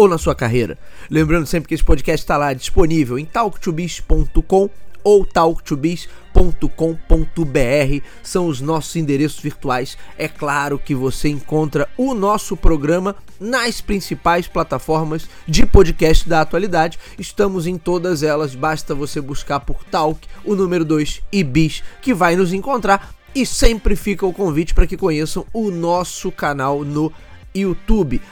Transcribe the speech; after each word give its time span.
ou 0.00 0.08
na 0.08 0.16
sua 0.16 0.34
carreira. 0.34 0.78
Lembrando 1.10 1.46
sempre 1.46 1.68
que 1.68 1.74
esse 1.74 1.84
podcast 1.84 2.24
está 2.24 2.38
lá 2.38 2.54
disponível 2.54 3.18
em 3.18 3.26
talktobiz.com 3.26 4.70
ou 5.04 5.26
talktobiz.com.br 5.26 8.04
são 8.22 8.46
os 8.46 8.62
nossos 8.62 8.96
endereços 8.96 9.40
virtuais. 9.40 9.98
É 10.16 10.26
claro 10.26 10.78
que 10.78 10.94
você 10.94 11.28
encontra 11.28 11.86
o 11.98 12.14
nosso 12.14 12.56
programa 12.56 13.14
nas 13.38 13.82
principais 13.82 14.46
plataformas 14.46 15.28
de 15.46 15.66
podcast 15.66 16.26
da 16.26 16.40
atualidade. 16.40 16.98
Estamos 17.18 17.66
em 17.66 17.76
todas 17.76 18.22
elas, 18.22 18.54
basta 18.54 18.94
você 18.94 19.20
buscar 19.20 19.60
por 19.60 19.84
Talk, 19.84 20.26
o 20.44 20.54
número 20.54 20.84
2 20.84 21.20
e 21.30 21.44
Bis, 21.44 21.82
que 22.00 22.14
vai 22.14 22.36
nos 22.36 22.54
encontrar. 22.54 23.14
E 23.34 23.46
sempre 23.46 23.94
fica 23.94 24.26
o 24.26 24.32
convite 24.32 24.74
para 24.74 24.86
que 24.86 24.96
conheçam 24.96 25.46
o 25.52 25.70
nosso 25.70 26.32
canal 26.32 26.84
no 26.84 27.04
YouTube, 27.04 27.29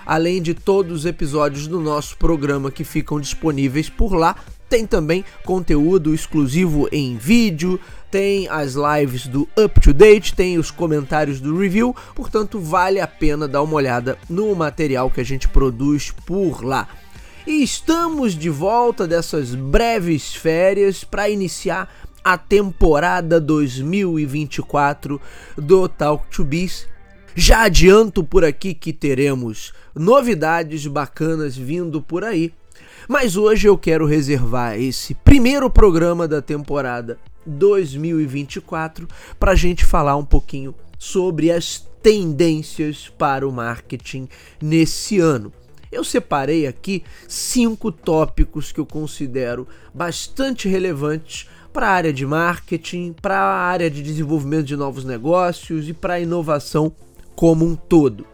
além 0.07 0.41
de 0.41 0.55
todos 0.55 1.01
os 1.01 1.07
episódios 1.07 1.67
do 1.67 1.81
nosso 1.81 2.17
programa 2.17 2.71
que 2.71 2.85
ficam 2.85 3.21
disponíveis 3.21 3.89
por 3.89 4.15
lá. 4.15 4.37
Tem 4.69 4.87
também 4.87 5.25
conteúdo 5.45 6.15
exclusivo 6.15 6.89
em 6.93 7.17
vídeo, 7.17 7.81
tem 8.11 8.49
as 8.49 8.75
lives 8.75 9.27
do 9.27 9.49
Up 9.59 9.81
to 9.81 9.95
Date, 9.95 10.35
tem 10.35 10.59
os 10.59 10.71
comentários 10.71 11.41
do 11.41 11.59
review, 11.59 11.97
portanto 12.15 12.61
vale 12.61 13.01
a 13.01 13.07
pena 13.07 13.49
dar 13.49 13.63
uma 13.63 13.75
olhada 13.75 14.19
no 14.29 14.55
material 14.55 15.11
que 15.11 15.21
a 15.21 15.25
gente 15.25 15.49
produz 15.49 16.13
por 16.27 16.63
lá. 16.63 16.87
E 17.47 17.63
estamos 17.63 18.35
de 18.35 18.51
volta 18.51 19.07
dessas 19.07 19.55
breves 19.55 20.35
férias 20.35 21.03
para 21.03 21.31
iniciar 21.31 21.89
a 22.23 22.37
temporada 22.37 23.41
2024 23.41 25.19
do 25.57 25.89
Talk 25.89 26.27
to 26.29 26.45
Biz 26.45 26.87
já 27.39 27.63
adianto 27.63 28.25
por 28.25 28.45
aqui 28.45 28.75
que 28.75 28.93
teremos 28.93 29.73
novidades 29.95 30.89
bacanas 30.89 31.57
vindo 31.57 32.03
por 32.03 32.25
aí. 32.25 32.53
Mas 33.09 33.37
hoje 33.37 33.69
eu 33.69 33.79
quero 33.79 34.07
reservar 34.07 34.77
esse 34.77 35.15
primeiro 35.15 35.71
programa 35.71 36.27
da 36.27 36.43
temporada 36.43 37.17
2024 37.47 39.07
para 39.39 39.53
a 39.53 39.55
gente 39.55 39.85
falar 39.85 40.17
um 40.17 40.25
pouquinho 40.25 40.75
sobre 40.99 41.53
as 41.53 41.87
tendências 42.03 43.09
para 43.17 43.47
o 43.47 43.53
marketing 43.53 44.29
nesse 44.61 45.21
ano. 45.21 45.53
Eu 45.93 46.03
separei 46.03 46.67
aqui 46.67 47.05
cinco 47.29 47.93
tópicos 47.93 48.73
que 48.73 48.81
eu 48.81 48.85
considero 48.85 49.67
bastante 49.95 50.69
relevantes 50.69 51.49
para 51.73 51.87
a 51.87 51.93
área 51.93 52.13
de 52.13 52.27
marketing, 52.27 53.15
para 53.23 53.39
a 53.39 53.63
área 53.69 53.89
de 53.89 54.03
desenvolvimento 54.03 54.67
de 54.67 54.77
novos 54.77 55.05
negócios 55.05 55.89
e 55.89 55.93
para 55.95 56.15
a 56.15 56.21
inovação 56.21 56.93
como 57.39 57.65
um 57.65 57.77
todo. 57.77 58.27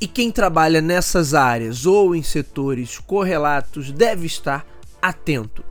E 0.00 0.06
quem 0.06 0.30
trabalha 0.30 0.80
nessas 0.80 1.34
áreas 1.34 1.84
ou 1.84 2.14
em 2.14 2.22
setores 2.22 2.96
correlatos 2.96 3.90
deve 3.90 4.24
estar 4.24 4.64
atento. 5.02 5.64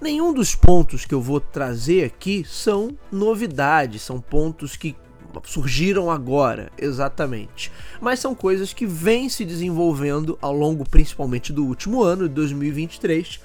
Nenhum 0.00 0.32
dos 0.32 0.54
pontos 0.54 1.04
que 1.04 1.12
eu 1.12 1.20
vou 1.20 1.38
trazer 1.38 2.02
aqui 2.02 2.42
são 2.48 2.96
novidades, 3.12 4.00
são 4.00 4.22
pontos 4.22 4.74
que 4.74 4.96
surgiram 5.44 6.10
agora, 6.10 6.72
exatamente. 6.78 7.70
Mas 8.00 8.20
são 8.20 8.34
coisas 8.34 8.72
que 8.72 8.86
vêm 8.86 9.28
se 9.28 9.44
desenvolvendo 9.44 10.38
ao 10.40 10.54
longo 10.54 10.88
principalmente 10.88 11.52
do 11.52 11.66
último 11.66 12.02
ano, 12.02 12.26
de 12.26 12.34
2023, 12.36 13.38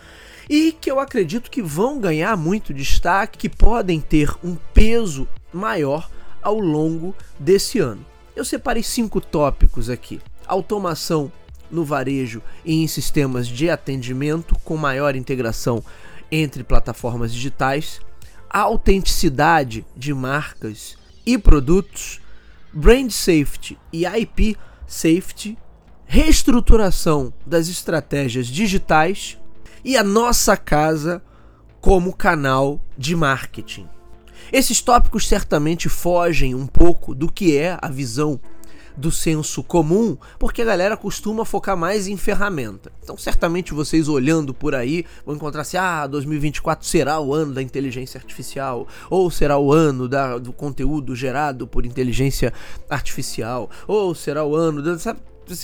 e 0.49 0.71
que 0.71 0.89
eu 0.89 1.01
acredito 1.01 1.51
que 1.51 1.61
vão 1.61 1.99
ganhar 1.99 2.37
muito 2.37 2.73
destaque, 2.73 3.39
que 3.39 3.49
podem 3.49 3.99
ter 3.99 4.33
um 4.41 4.55
peso 4.73 5.27
maior 5.51 6.09
ao 6.41 6.57
longo 6.57 7.13
desse 7.37 7.77
ano. 7.77 8.14
Eu 8.35 8.43
separei 8.43 8.83
cinco 8.83 9.21
tópicos 9.21 9.89
aqui: 9.89 10.21
automação 10.45 11.31
no 11.71 11.85
varejo 11.85 12.41
e 12.63 12.83
em 12.83 12.87
sistemas 12.87 13.47
de 13.47 13.69
atendimento 13.69 14.55
com 14.63 14.77
maior 14.77 15.15
integração 15.15 15.83
entre 16.31 16.63
plataformas 16.63 17.33
digitais, 17.33 18.01
autenticidade 18.49 19.85
de 19.95 20.13
marcas 20.13 20.97
e 21.25 21.37
produtos, 21.37 22.19
brand 22.73 23.09
safety 23.09 23.77
e 23.91 24.05
IP 24.05 24.57
safety, 24.85 25.57
reestruturação 26.05 27.33
das 27.45 27.67
estratégias 27.67 28.47
digitais. 28.47 29.37
E 29.83 29.95
a 29.95 30.03
nossa 30.03 30.57
casa 30.57 31.21
como 31.79 32.11
canal 32.11 32.81
de 32.97 33.15
marketing. 33.15 33.87
Esses 34.51 34.81
tópicos 34.81 35.27
certamente 35.27 35.89
fogem 35.89 36.55
um 36.55 36.67
pouco 36.67 37.13
do 37.15 37.31
que 37.31 37.57
é 37.57 37.77
a 37.81 37.89
visão 37.89 38.39
do 38.97 39.11
senso 39.11 39.61
comum, 39.63 40.17
porque 40.39 40.61
a 40.61 40.65
galera 40.65 40.95
costuma 40.95 41.43
focar 41.43 41.75
mais 41.75 42.07
em 42.07 42.15
ferramenta. 42.15 42.91
Então, 43.03 43.17
certamente 43.17 43.73
vocês 43.73 44.07
olhando 44.07 44.53
por 44.53 44.73
aí 44.73 45.05
vão 45.25 45.35
encontrar 45.35 45.61
assim: 45.61 45.77
ah, 45.77 46.07
2024 46.07 46.87
será 46.87 47.19
o 47.19 47.33
ano 47.33 47.53
da 47.53 47.61
inteligência 47.61 48.17
artificial, 48.17 48.87
ou 49.09 49.29
será 49.29 49.57
o 49.57 49.71
ano 49.71 50.07
da, 50.07 50.37
do 50.37 50.53
conteúdo 50.53 51.15
gerado 51.15 51.67
por 51.67 51.85
inteligência 51.85 52.53
artificial, 52.89 53.69
ou 53.87 54.15
será 54.15 54.45
o 54.45 54.55
ano. 54.55 54.81
Da, 54.81 54.97
sabe? 54.97 55.19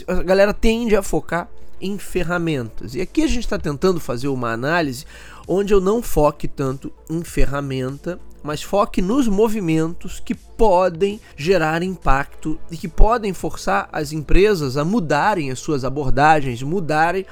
A 0.07 0.21
galera 0.21 0.53
tende 0.53 0.95
a 0.95 1.01
focar 1.01 1.49
em 1.79 1.97
ferramentas. 1.97 2.93
E 2.93 3.01
aqui 3.01 3.23
a 3.23 3.27
gente 3.27 3.39
está 3.39 3.57
tentando 3.57 3.99
fazer 3.99 4.27
uma 4.27 4.51
análise 4.51 5.05
onde 5.47 5.73
eu 5.73 5.81
não 5.81 6.03
foque 6.03 6.47
tanto 6.47 6.93
em 7.09 7.23
ferramenta 7.23 8.19
mas 8.43 8.61
foque 8.61 9.01
nos 9.01 9.27
movimentos 9.27 10.19
que 10.19 10.33
podem 10.33 11.19
gerar 11.35 11.83
impacto 11.83 12.59
e 12.69 12.77
que 12.77 12.87
podem 12.87 13.33
forçar 13.33 13.87
as 13.91 14.11
empresas 14.11 14.77
a 14.77 14.85
mudarem 14.85 15.51
as 15.51 15.59
suas 15.59 15.83
abordagens, 15.83 16.63
mudarem 16.63 17.25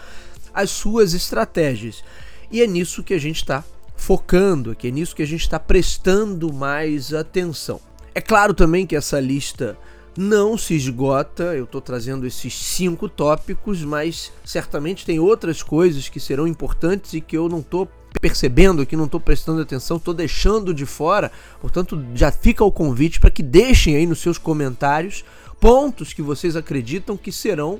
as 0.53 0.69
suas 0.69 1.13
estratégias. 1.13 2.03
E 2.51 2.61
é 2.61 2.67
nisso 2.67 3.03
que 3.03 3.13
a 3.13 3.19
gente 3.19 3.37
está 3.37 3.63
focando 3.95 4.75
é 4.81 4.91
nisso 4.91 5.15
que 5.15 5.21
a 5.21 5.27
gente 5.27 5.41
está 5.41 5.59
prestando 5.59 6.51
mais 6.53 7.13
atenção. 7.13 7.81
É 8.15 8.21
claro 8.21 8.53
também 8.53 8.87
que 8.87 8.95
essa 8.95 9.19
lista 9.19 9.77
não 10.17 10.57
se 10.57 10.73
esgota, 10.73 11.55
eu 11.55 11.65
estou 11.65 11.79
trazendo 11.79 12.25
esses 12.25 12.53
cinco 12.53 13.07
tópicos, 13.07 13.83
mas 13.83 14.31
certamente 14.43 15.05
tem 15.05 15.19
outras 15.19 15.61
coisas 15.61 16.09
que 16.09 16.19
serão 16.19 16.47
importantes 16.47 17.13
e 17.13 17.21
que 17.21 17.37
eu 17.37 17.47
não 17.47 17.59
estou 17.59 17.87
percebendo 18.21 18.81
aqui, 18.81 18.95
não 18.95 19.05
estou 19.05 19.19
prestando 19.19 19.61
atenção, 19.61 19.97
estou 19.97 20.13
deixando 20.13 20.73
de 20.73 20.85
fora. 20.85 21.31
Portanto, 21.61 22.03
já 22.13 22.31
fica 22.31 22.63
o 22.63 22.71
convite 22.71 23.19
para 23.19 23.31
que 23.31 23.43
deixem 23.43 23.95
aí 23.95 24.05
nos 24.05 24.19
seus 24.19 24.37
comentários 24.37 25.23
pontos 25.59 26.13
que 26.13 26.21
vocês 26.21 26.55
acreditam 26.55 27.17
que 27.17 27.31
serão 27.31 27.79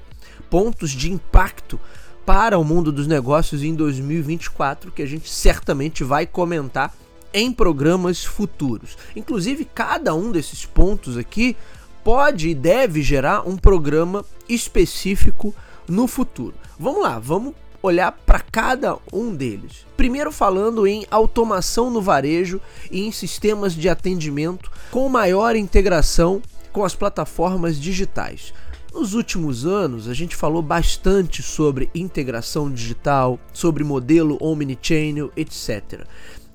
pontos 0.50 0.92
de 0.92 1.12
impacto 1.12 1.80
para 2.26 2.60
o 2.60 2.64
mundo 2.64 2.92
dos 2.92 3.08
negócios 3.08 3.64
em 3.64 3.74
2024, 3.74 4.92
que 4.92 5.02
a 5.02 5.06
gente 5.06 5.30
certamente 5.30 6.04
vai 6.04 6.28
comentar 6.28 6.94
em 7.34 7.52
programas 7.52 8.24
futuros. 8.24 8.98
Inclusive, 9.16 9.66
cada 9.66 10.14
um 10.14 10.32
desses 10.32 10.66
pontos 10.66 11.18
aqui 11.18 11.56
pode 12.04 12.50
e 12.50 12.56
deve 12.56 13.02
gerar 13.02 13.48
um 13.48 13.58
programa 13.58 14.26
específico 14.48 15.54
no 15.88 16.08
futuro. 16.08 16.54
Vamos 16.78 17.02
lá, 17.02 17.20
vamos 17.20 17.54
olhar 17.82 18.12
para 18.12 18.40
cada 18.40 18.98
um 19.12 19.34
deles. 19.34 19.86
Primeiro 19.96 20.32
falando 20.32 20.86
em 20.86 21.06
automação 21.10 21.90
no 21.90 22.02
varejo 22.02 22.60
e 22.92 23.02
em 23.02 23.12
sistemas 23.12 23.74
de 23.74 23.88
atendimento 23.88 24.72
com 24.92 25.08
maior 25.10 25.56
integração 25.56 26.42
com 26.72 26.84
as 26.84 26.96
plataformas 26.96 27.80
digitais. 27.80 28.54
Nos 28.94 29.14
últimos 29.14 29.66
anos, 29.66 30.08
a 30.08 30.14
gente 30.14 30.36
falou 30.36 30.62
bastante 30.62 31.44
sobre 31.44 31.90
integração 31.94 32.72
digital, 32.72 33.40
sobre 33.54 33.84
modelo 33.84 34.38
omnichannel, 34.42 35.32
etc. 35.38 36.06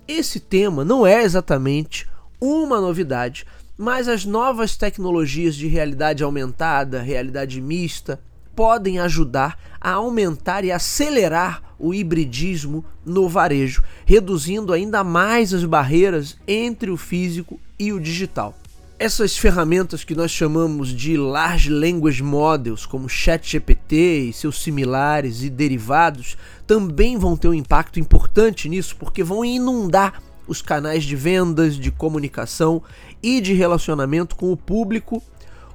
Esse 0.06 0.40
tema 0.40 0.84
não 0.84 1.06
é 1.06 1.22
exatamente 1.22 2.08
uma 2.40 2.80
novidade, 2.80 3.46
mas 3.78 4.08
as 4.08 4.24
novas 4.24 4.76
tecnologias 4.76 5.54
de 5.54 5.68
realidade 5.68 6.22
aumentada, 6.22 7.00
realidade 7.00 7.60
mista, 7.60 8.20
podem 8.54 8.98
ajudar 8.98 9.58
a 9.80 9.92
aumentar 9.92 10.64
e 10.64 10.72
acelerar 10.72 11.62
o 11.78 11.92
hibridismo 11.92 12.84
no 13.04 13.28
varejo, 13.28 13.82
reduzindo 14.06 14.72
ainda 14.72 15.04
mais 15.04 15.52
as 15.52 15.64
barreiras 15.64 16.38
entre 16.46 16.90
o 16.90 16.96
físico 16.96 17.60
e 17.78 17.92
o 17.92 18.00
digital. 18.00 18.54
Essas 18.96 19.36
ferramentas 19.36 20.04
que 20.04 20.14
nós 20.14 20.30
chamamos 20.30 20.88
de 20.88 21.16
Large 21.16 21.68
Language 21.68 22.22
Models, 22.22 22.86
como 22.86 23.08
ChatGPT 23.08 24.28
e 24.28 24.32
seus 24.32 24.62
similares 24.62 25.42
e 25.42 25.50
derivados, 25.50 26.38
também 26.66 27.18
vão 27.18 27.36
ter 27.36 27.48
um 27.48 27.54
impacto 27.54 27.98
importante 27.98 28.68
nisso, 28.68 28.96
porque 28.96 29.24
vão 29.24 29.44
inundar 29.44 30.22
os 30.46 30.62
canais 30.62 31.04
de 31.04 31.16
vendas, 31.16 31.76
de 31.76 31.90
comunicação 31.90 32.82
e 33.22 33.40
de 33.40 33.52
relacionamento 33.52 34.36
com 34.36 34.52
o 34.52 34.56
público 34.56 35.22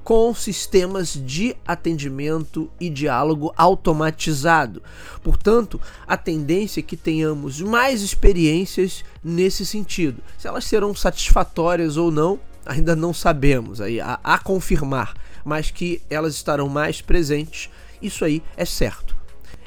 com 0.04 0.34
sistemas 0.34 1.12
de 1.14 1.56
atendimento 1.66 2.70
e 2.80 2.88
diálogo 2.88 3.52
automatizado. 3.56 4.82
Portanto, 5.22 5.80
a 6.06 6.16
tendência 6.16 6.80
é 6.80 6.82
que 6.82 6.96
tenhamos 6.96 7.60
mais 7.60 8.02
experiências 8.02 9.04
nesse 9.22 9.64
sentido. 9.64 10.22
Se 10.38 10.48
elas 10.48 10.64
serão 10.64 10.94
satisfatórias 10.94 11.96
ou 11.96 12.10
não, 12.10 12.40
ainda 12.64 12.96
não 12.96 13.12
sabemos, 13.12 13.80
aí 13.80 14.00
a, 14.00 14.18
a 14.22 14.38
confirmar, 14.38 15.14
mas 15.44 15.70
que 15.70 16.00
elas 16.08 16.34
estarão 16.34 16.68
mais 16.68 17.00
presentes, 17.00 17.70
isso 18.00 18.24
aí 18.24 18.42
é 18.56 18.64
certo. 18.64 19.16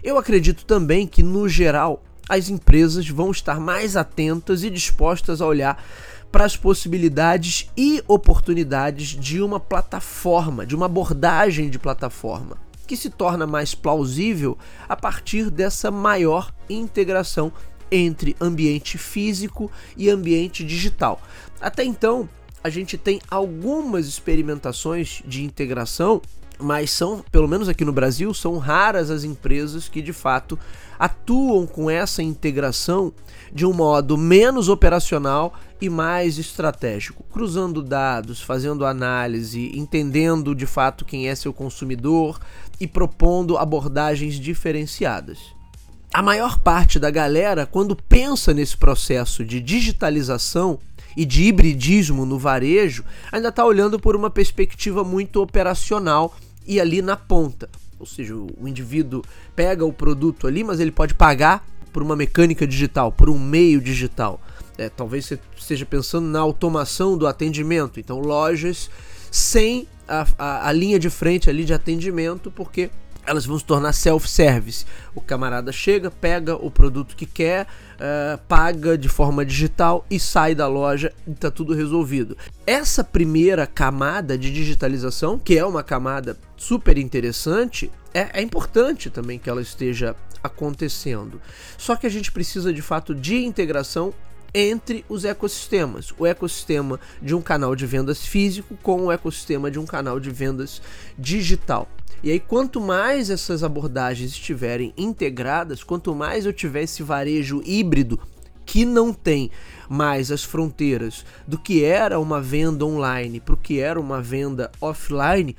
Eu 0.04 0.18
acredito 0.18 0.66
também 0.66 1.08
que, 1.08 1.24
no 1.24 1.48
geral, 1.48 2.04
as 2.28 2.50
empresas 2.50 3.08
vão 3.08 3.32
estar 3.32 3.60
mais 3.60 3.96
atentas 3.96 4.64
e 4.64 4.70
dispostas 4.70 5.42
a 5.42 5.46
olhar 5.46 5.84
para 6.34 6.46
as 6.46 6.58
possibilidades 6.58 7.70
e 7.78 8.04
oportunidades 8.08 9.10
de 9.10 9.40
uma 9.40 9.60
plataforma, 9.60 10.66
de 10.66 10.76
uma 10.76 10.88
abordagem 10.88 11.70
de 11.70 11.78
plataforma, 11.78 12.58
que 12.88 12.98
se 12.98 13.12
torna 13.12 13.46
mais 13.46 13.76
plausível 13.76 14.58
a 14.90 14.96
partir 14.96 15.52
dessa 15.52 15.92
maior 15.92 16.52
integração 16.68 17.54
entre 17.92 18.36
ambiente 18.42 18.98
físico 18.98 19.70
e 19.96 20.10
ambiente 20.10 20.64
digital. 20.64 21.22
Até 21.62 21.84
então, 21.84 22.28
a 22.64 22.70
gente 22.70 22.98
tem 22.98 23.22
algumas 23.30 24.08
experimentações 24.08 25.22
de 25.28 25.44
integração, 25.44 26.20
mas 26.58 26.90
são, 26.90 27.24
pelo 27.32 27.48
menos 27.48 27.70
aqui 27.70 27.86
no 27.86 27.94
Brasil, 27.94 28.34
são 28.34 28.58
raras 28.58 29.12
as 29.12 29.24
empresas 29.24 29.88
que 29.88 30.02
de 30.02 30.14
fato 30.14 30.58
atuam 30.98 31.68
com 31.68 31.92
essa 31.92 32.24
integração 32.24 33.14
de 33.52 33.66
um 33.68 33.74
modo 33.74 34.18
menos 34.18 34.68
operacional 34.68 35.54
e 35.84 35.90
mais 35.90 36.38
estratégico, 36.38 37.26
cruzando 37.26 37.84
dados, 37.84 38.42
fazendo 38.42 38.86
análise, 38.86 39.70
entendendo 39.76 40.56
de 40.56 40.66
fato 40.66 41.04
quem 41.04 41.28
é 41.28 41.36
seu 41.36 41.52
consumidor 41.52 42.40
e 42.80 42.88
propondo 42.88 43.58
abordagens 43.58 44.36
diferenciadas. 44.36 45.40
A 46.14 46.22
maior 46.22 46.58
parte 46.58 47.00
da 47.00 47.12
galera, 47.12 47.66
quando 47.66 47.98
pensa 47.98 48.54
nesse 48.54 48.78
processo 48.78 49.44
de 49.44 49.60
digitalização, 49.60 50.80
e 51.16 51.26
de 51.26 51.44
hibridismo 51.44 52.26
no 52.26 52.40
varejo, 52.40 53.04
ainda 53.32 53.50
está 53.50 53.64
olhando 53.64 54.00
por 54.00 54.16
uma 54.16 54.32
perspectiva 54.32 55.04
muito 55.04 55.44
operacional 55.44 56.36
e 56.66 56.80
ali 56.80 57.04
na 57.04 57.16
ponta. 57.16 57.70
Ou 58.00 58.06
seja, 58.08 58.36
o 58.36 58.68
indivíduo 58.68 59.22
pega 59.56 59.86
o 59.86 59.94
produto 59.94 60.48
ali, 60.48 60.64
mas 60.64 60.80
ele 60.80 60.92
pode 60.92 61.14
pagar 61.14 61.64
por 61.92 62.02
uma 62.02 62.16
mecânica 62.16 62.66
digital, 62.66 63.12
por 63.12 63.30
um 63.30 63.38
meio 63.38 63.80
digital. 63.80 64.42
É, 64.78 64.90
talvez 64.90 65.26
você 65.26 65.40
esteja 65.56 65.86
pensando 65.86 66.28
na 66.28 66.40
automação 66.40 67.18
do 67.18 67.28
atendimento. 67.28 68.00
Então, 68.00 68.20
lojas 68.20 68.90
sem 69.32 69.88
a, 70.08 70.28
a, 70.38 70.68
a 70.70 70.72
linha 70.72 71.00
de 71.00 71.10
frente 71.10 71.50
ali 71.50 71.66
de 71.66 71.74
atendimento, 71.74 72.52
porque 72.52 72.90
elas 73.26 73.46
vão 73.46 73.58
se 73.58 73.66
tornar 73.66 73.94
self-service. 73.94 74.86
O 75.16 75.22
camarada 75.22 75.72
chega, 75.72 76.12
pega 76.12 76.56
o 76.56 76.70
produto 76.70 77.16
que 77.16 77.26
quer, 77.26 77.66
uh, 77.66 78.38
paga 78.48 78.98
de 78.98 79.08
forma 79.08 79.46
digital 79.46 80.06
e 80.10 80.20
sai 80.20 80.54
da 80.54 80.68
loja 80.68 81.12
e 81.26 81.32
está 81.32 81.50
tudo 81.50 81.74
resolvido. 81.74 82.38
Essa 82.68 83.04
primeira 83.04 83.66
camada 83.66 84.38
de 84.38 84.52
digitalização, 84.52 85.40
que 85.40 85.58
é 85.58 85.66
uma 85.66 85.84
camada 85.84 86.38
super 86.58 86.98
interessante, 86.98 87.92
é, 88.14 88.40
é 88.40 88.42
importante 88.42 89.10
também 89.10 89.40
que 89.40 89.50
ela 89.50 89.62
esteja 89.62 90.16
acontecendo. 90.44 91.42
Só 91.78 91.96
que 91.96 92.06
a 92.06 92.10
gente 92.10 92.32
precisa 92.32 92.74
de 92.74 92.82
fato 92.82 93.16
de 93.16 93.46
integração 93.46 94.14
entre 94.54 95.04
os 95.10 95.26
ecossistemas. 95.26 96.14
O 96.18 96.26
ecossistema 96.26 97.00
de 97.22 97.34
um 97.34 97.42
canal 97.42 97.76
de 97.76 97.86
vendas 97.86 98.26
físico 98.26 98.78
com 98.82 99.06
o 99.06 99.12
ecossistema 99.12 99.72
de 99.72 99.80
um 99.80 99.86
canal 99.86 100.20
de 100.20 100.30
vendas 100.30 100.82
digital. 101.18 101.88
E 102.22 102.32
aí, 102.32 102.40
quanto 102.40 102.80
mais 102.80 103.30
essas 103.30 103.64
abordagens 103.64 104.32
estiverem 104.32 104.94
integradas, 104.98 105.84
quanto 105.84 106.16
mais 106.16 106.46
eu 106.46 106.54
tiver 106.54 106.84
esse 106.84 107.04
varejo 107.04 107.62
híbrido 107.66 108.20
que 108.66 108.86
não 108.86 109.14
tem 109.14 109.52
mais 109.90 110.32
as 110.32 110.44
fronteiras 110.44 111.26
do 111.46 111.58
que 111.58 111.84
era 111.84 112.20
uma 112.20 112.42
venda 112.42 112.86
online 112.86 113.40
para 113.40 113.56
o 113.56 113.58
que 113.58 113.80
era 113.80 114.00
uma 114.00 114.22
venda 114.22 114.72
offline, 114.80 115.56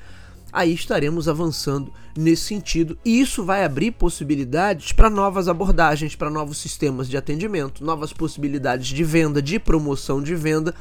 aí 0.55 0.73
estaremos 0.73 1.27
avançando 1.27 1.91
nesse 2.17 2.43
sentido. 2.43 2.97
E 3.03 3.19
isso 3.19 3.43
vai 3.43 3.65
abrir 3.65 3.91
possibilidades 3.91 4.93
para 4.93 5.09
novas 5.09 5.49
abordagens, 5.49 6.15
para 6.15 6.29
novos 6.29 6.57
sistemas 6.57 7.09
de 7.09 7.17
atendimento, 7.17 7.83
novas 7.83 8.13
possibilidades 8.13 8.87
de 8.87 9.03
venda, 9.03 9.41
de 9.41 9.59
promoção 9.59 10.23
de 10.23 10.33
venda 10.33 10.73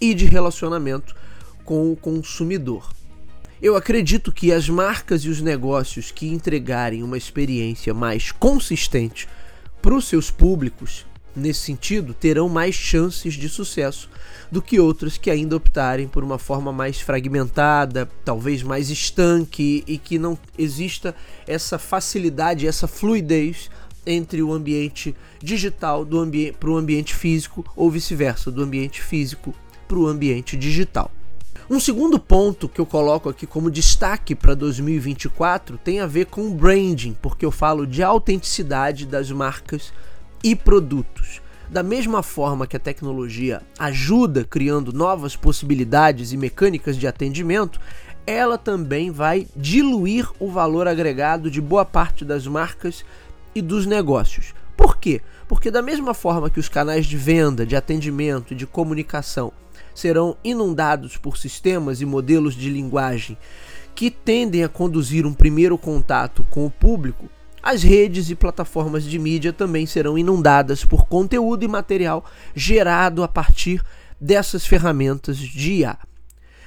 e 0.00 0.12
de 0.12 0.26
relacionamento 0.26 1.14
com 1.64 1.92
o 1.92 1.96
consumidor. 1.96 2.90
Eu 3.62 3.76
acredito 3.76 4.32
que 4.32 4.52
as 4.52 4.68
marcas 4.68 5.22
e 5.22 5.28
os 5.28 5.40
negócios 5.40 6.10
que 6.10 6.26
entregarem 6.26 7.02
uma 7.02 7.16
experiência 7.16 7.94
mais 7.94 8.32
consistente 8.32 9.28
para 9.80 9.94
os 9.94 10.06
seus 10.06 10.30
públicos, 10.30 11.06
nesse 11.34 11.60
sentido, 11.60 12.14
terão 12.14 12.48
mais 12.48 12.74
chances 12.74 13.34
de 13.34 13.48
sucesso 13.48 14.08
do 14.50 14.60
que 14.60 14.80
outras 14.80 15.16
que 15.16 15.30
ainda 15.30 15.56
optarem 15.56 16.08
por 16.08 16.24
uma 16.24 16.38
forma 16.38 16.72
mais 16.72 17.00
fragmentada, 17.00 18.08
talvez 18.24 18.62
mais 18.62 18.90
estanque 18.90 19.84
e 19.86 19.96
que 19.96 20.18
não 20.18 20.38
exista 20.58 21.14
essa 21.46 21.78
facilidade, 21.78 22.66
essa 22.66 22.88
fluidez 22.88 23.70
entre 24.06 24.42
o 24.42 24.52
ambiente 24.52 25.14
digital 25.42 26.04
do 26.04 26.20
para 26.58 26.70
o 26.70 26.76
ambiente 26.76 27.14
físico 27.14 27.64
ou 27.76 27.90
vice-versa, 27.90 28.50
do 28.50 28.62
ambiente 28.62 29.00
físico 29.02 29.54
para 29.86 29.98
o 29.98 30.06
ambiente 30.06 30.56
digital. 30.56 31.10
Um 31.68 31.78
segundo 31.78 32.18
ponto 32.18 32.68
que 32.68 32.80
eu 32.80 32.86
coloco 32.86 33.28
aqui 33.28 33.46
como 33.46 33.70
destaque 33.70 34.34
para 34.34 34.54
2024 34.54 35.78
tem 35.78 36.00
a 36.00 36.06
ver 36.06 36.26
com 36.26 36.52
branding, 36.52 37.16
porque 37.22 37.46
eu 37.46 37.52
falo 37.52 37.86
de 37.86 38.02
autenticidade 38.02 39.06
das 39.06 39.30
marcas 39.30 39.92
e 40.42 40.54
produtos. 40.56 41.40
Da 41.68 41.82
mesma 41.82 42.22
forma 42.22 42.66
que 42.66 42.76
a 42.76 42.80
tecnologia 42.80 43.62
ajuda 43.78 44.44
criando 44.44 44.92
novas 44.92 45.36
possibilidades 45.36 46.32
e 46.32 46.36
mecânicas 46.36 46.96
de 46.96 47.06
atendimento, 47.06 47.80
ela 48.26 48.58
também 48.58 49.10
vai 49.10 49.46
diluir 49.54 50.28
o 50.38 50.48
valor 50.50 50.88
agregado 50.88 51.50
de 51.50 51.60
boa 51.60 51.84
parte 51.84 52.24
das 52.24 52.46
marcas 52.46 53.04
e 53.54 53.62
dos 53.62 53.86
negócios. 53.86 54.54
Por 54.76 54.96
quê? 54.96 55.20
Porque, 55.46 55.70
da 55.70 55.82
mesma 55.82 56.14
forma 56.14 56.50
que 56.50 56.60
os 56.60 56.68
canais 56.68 57.06
de 57.06 57.16
venda, 57.16 57.66
de 57.66 57.76
atendimento 57.76 58.52
e 58.52 58.56
de 58.56 58.66
comunicação 58.66 59.52
serão 59.94 60.36
inundados 60.42 61.16
por 61.16 61.36
sistemas 61.36 62.00
e 62.00 62.06
modelos 62.06 62.54
de 62.54 62.70
linguagem 62.70 63.36
que 63.94 64.10
tendem 64.10 64.64
a 64.64 64.68
conduzir 64.68 65.26
um 65.26 65.34
primeiro 65.34 65.76
contato 65.76 66.46
com 66.50 66.64
o 66.64 66.70
público, 66.70 67.28
as 67.62 67.82
redes 67.82 68.30
e 68.30 68.34
plataformas 68.34 69.04
de 69.04 69.18
mídia 69.18 69.52
também 69.52 69.86
serão 69.86 70.16
inundadas 70.16 70.84
por 70.84 71.06
conteúdo 71.06 71.64
e 71.64 71.68
material 71.68 72.24
gerado 72.54 73.22
a 73.22 73.28
partir 73.28 73.82
dessas 74.20 74.66
ferramentas 74.66 75.38
de 75.38 75.72
IA. 75.72 75.98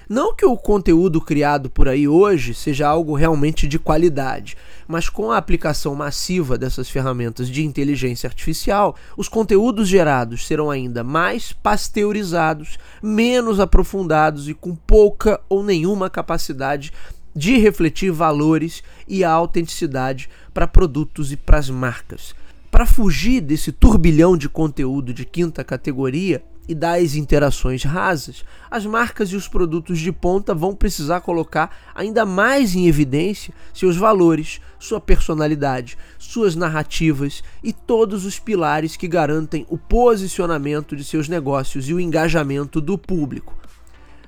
Não 0.09 0.35
que 0.35 0.45
o 0.45 0.57
conteúdo 0.57 1.21
criado 1.21 1.69
por 1.69 1.88
aí 1.88 2.07
hoje 2.07 2.53
seja 2.53 2.88
algo 2.88 3.15
realmente 3.15 3.67
de 3.67 3.79
qualidade, 3.79 4.57
mas 4.88 5.07
com 5.07 5.31
a 5.31 5.38
aplicação 5.38 5.95
massiva 5.95 6.57
dessas 6.57 6.89
ferramentas 6.89 7.50
de 7.50 7.63
inteligência 7.63 8.27
artificial, 8.27 8.95
os 9.15 9.29
conteúdos 9.29 9.88
gerados 9.88 10.45
serão 10.45 10.69
ainda 10.69 11.03
mais 11.03 11.53
pasteurizados, 11.53 12.77
menos 13.01 13.62
aprofundados 13.62 14.50
e 14.50 14.53
com 14.53 14.75
pouca 14.75 15.39
ou 15.47 15.63
nenhuma 15.63 16.09
capacidade 16.09 16.91
de 17.35 17.57
refletir 17.57 18.11
valores 18.11 18.83
e 19.07 19.23
a 19.23 19.31
autenticidade 19.31 20.29
para 20.53 20.67
produtos 20.67 21.31
e 21.31 21.37
para 21.37 21.57
as 21.57 21.69
marcas. 21.69 22.35
Para 22.69 22.85
fugir 22.85 23.41
desse 23.41 23.71
turbilhão 23.71 24.35
de 24.35 24.49
conteúdo 24.49 25.13
de 25.13 25.25
quinta 25.25 25.63
categoria, 25.63 26.43
e 26.67 26.73
das 26.73 27.15
interações 27.15 27.83
rasas, 27.83 28.45
as 28.71 28.85
marcas 28.85 29.29
e 29.29 29.35
os 29.35 29.47
produtos 29.47 29.99
de 29.99 30.11
ponta 30.11 30.53
vão 30.53 30.73
precisar 30.73 31.21
colocar 31.21 31.75
ainda 31.93 32.25
mais 32.25 32.73
em 32.73 32.87
evidência 32.87 33.53
seus 33.73 33.97
valores, 33.97 34.61
sua 34.79 34.99
personalidade, 34.99 35.97
suas 36.17 36.55
narrativas 36.55 37.43
e 37.61 37.73
todos 37.73 38.25
os 38.25 38.39
pilares 38.39 38.95
que 38.95 39.07
garantem 39.07 39.65
o 39.69 39.77
posicionamento 39.77 40.95
de 40.95 41.03
seus 41.03 41.27
negócios 41.27 41.89
e 41.89 41.93
o 41.93 41.99
engajamento 41.99 42.79
do 42.79 42.97
público. 42.97 43.57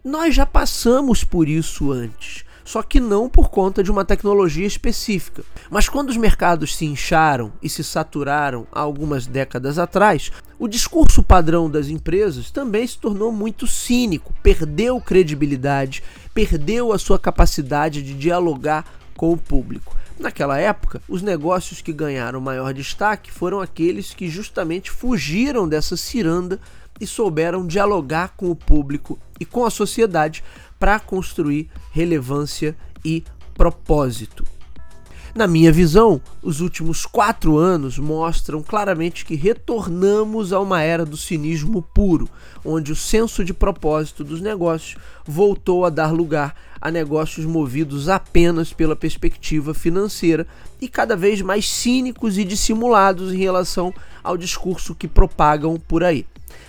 Nós 0.04 0.36
já 0.36 0.46
passamos 0.46 1.24
por 1.24 1.48
isso 1.48 1.92
antes. 1.92 2.44
Só 2.66 2.82
que 2.82 3.00
não 3.00 3.30
por 3.30 3.50
conta 3.50 3.84
de 3.84 3.92
uma 3.92 4.04
tecnologia 4.04 4.66
específica. 4.66 5.44
Mas 5.70 5.88
quando 5.88 6.10
os 6.10 6.18
mercados 6.18 6.76
se 6.76 6.84
incharam 6.84 7.54
e 7.62 7.70
se 7.70 7.84
saturaram 7.84 8.66
há 8.72 8.82
algumas 8.82 9.28
décadas 9.28 9.78
atrás, 9.78 10.32
o 10.58 10.68
discurso 10.68 11.22
padrão 11.22 11.70
das 11.70 11.88
empresas 11.88 12.50
também 12.50 12.86
se 12.86 12.98
tornou 12.98 13.32
muito 13.32 13.68
cínico, 13.68 14.34
perdeu 14.42 15.00
credibilidade, 15.00 16.04
perdeu 16.34 16.92
a 16.92 16.98
sua 16.98 17.20
capacidade 17.20 18.02
de 18.02 18.16
dialogar 18.16 18.84
com 19.16 19.32
o 19.32 19.38
público. 19.38 19.96
Naquela 20.18 20.58
época, 20.58 21.02
os 21.10 21.22
negócios 21.22 21.82
que 21.82 21.92
ganharam 21.94 22.40
maior 22.40 22.74
destaque 22.74 23.32
foram 23.32 23.60
aqueles 23.60 24.14
que 24.14 24.30
justamente 24.30 24.90
fugiram 24.90 25.68
dessa 25.68 25.98
ciranda 25.98 26.60
e 27.00 27.06
souberam 27.08 27.66
dialogar 27.66 28.34
com 28.36 28.50
o 28.50 28.56
público 28.56 29.20
e 29.40 29.46
com 29.46 29.66
a 29.66 29.70
sociedade 29.70 30.44
para 30.80 31.00
construir 31.00 31.70
relevância 31.92 32.76
e 33.04 33.24
propósito. 33.54 34.44
Na 35.36 35.48
minha 35.48 35.70
visão, 35.70 36.22
os 36.42 36.62
últimos 36.62 37.06
quatro 37.06 37.58
anos 37.58 38.00
mostram 38.00 38.64
claramente 38.64 39.26
que 39.26 39.36
retornamos 39.36 40.54
a 40.54 40.62
uma 40.62 40.82
era 40.82 41.06
do 41.06 41.18
cinismo 41.18 41.82
puro, 41.82 42.30
onde 42.64 42.94
o 42.94 42.96
senso 42.96 43.44
de 43.44 43.54
propósito 43.54 44.24
dos 44.24 44.40
negócios 44.40 44.96
voltou 45.26 45.84
a 45.84 45.90
dar 45.90 46.14
lugar 46.14 46.56
a 46.80 46.90
negócios 46.90 47.46
movidos 47.46 48.08
apenas 48.08 48.72
pela 48.72 48.96
perspectiva 48.96 49.74
financeira 49.74 50.48
e 50.80 50.88
cada 50.88 51.18
vez 51.18 51.42
mais 51.42 51.70
cínicos 51.70 52.38
e 52.38 52.46
dissimulados 52.46 53.34
em 53.34 53.38
relação 53.38 53.94
ao 54.24 54.38
discurso 54.38 54.96
que 54.96 55.06
propagam 55.06 55.78
por 55.78 56.02
aí. 56.02 56.26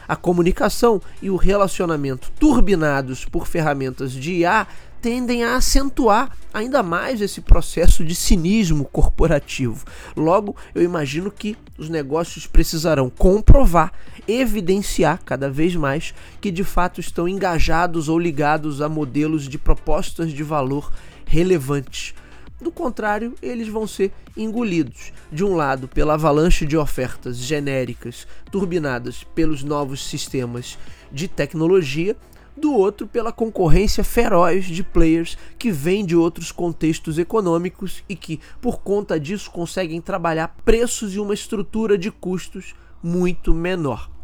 A 0.08 0.16
comunicação 0.16 1.00
e 1.20 1.30
o 1.30 1.36
relacionamento 1.36 2.30
turbinados 2.38 3.24
por 3.24 3.46
ferramentas 3.46 4.12
de 4.12 4.34
IA 4.34 4.66
tendem 5.00 5.44
a 5.44 5.56
acentuar 5.56 6.36
ainda 6.52 6.82
mais 6.82 7.20
esse 7.20 7.40
processo 7.40 8.04
de 8.04 8.14
cinismo 8.14 8.84
corporativo. 8.86 9.84
Logo, 10.16 10.56
eu 10.74 10.82
imagino 10.82 11.30
que 11.30 11.56
os 11.78 11.88
negócios 11.88 12.46
precisarão 12.46 13.08
comprovar, 13.10 13.92
evidenciar 14.26 15.20
cada 15.24 15.50
vez 15.50 15.76
mais 15.76 16.14
que 16.40 16.50
de 16.50 16.64
fato 16.64 17.00
estão 17.00 17.28
engajados 17.28 18.08
ou 18.08 18.18
ligados 18.18 18.80
a 18.80 18.88
modelos 18.88 19.48
de 19.48 19.58
propostas 19.58 20.32
de 20.32 20.42
valor 20.42 20.90
relevantes. 21.26 22.14
Do 22.60 22.72
contrário, 22.72 23.34
eles 23.42 23.68
vão 23.68 23.86
ser 23.86 24.12
engolidos, 24.36 25.12
de 25.30 25.44
um 25.44 25.54
lado, 25.54 25.86
pela 25.86 26.14
avalanche 26.14 26.64
de 26.64 26.76
ofertas 26.76 27.36
genéricas 27.36 28.26
turbinadas 28.50 29.24
pelos 29.34 29.62
novos 29.62 30.06
sistemas 30.06 30.78
de 31.12 31.28
tecnologia 31.28 32.16
do 32.56 32.72
outro 32.72 33.06
pela 33.06 33.30
concorrência 33.30 34.02
feroz 34.02 34.64
de 34.64 34.82
players 34.82 35.36
que 35.58 35.70
vêm 35.70 36.06
de 36.06 36.16
outros 36.16 36.50
contextos 36.50 37.18
econômicos 37.18 38.02
e 38.08 38.16
que, 38.16 38.40
por 38.62 38.80
conta 38.80 39.20
disso, 39.20 39.50
conseguem 39.50 40.00
trabalhar 40.00 40.56
preços 40.64 41.14
e 41.14 41.20
uma 41.20 41.34
estrutura 41.34 41.98
de 41.98 42.10
custos 42.10 42.74
muito 43.02 43.52
menor. 43.52 44.15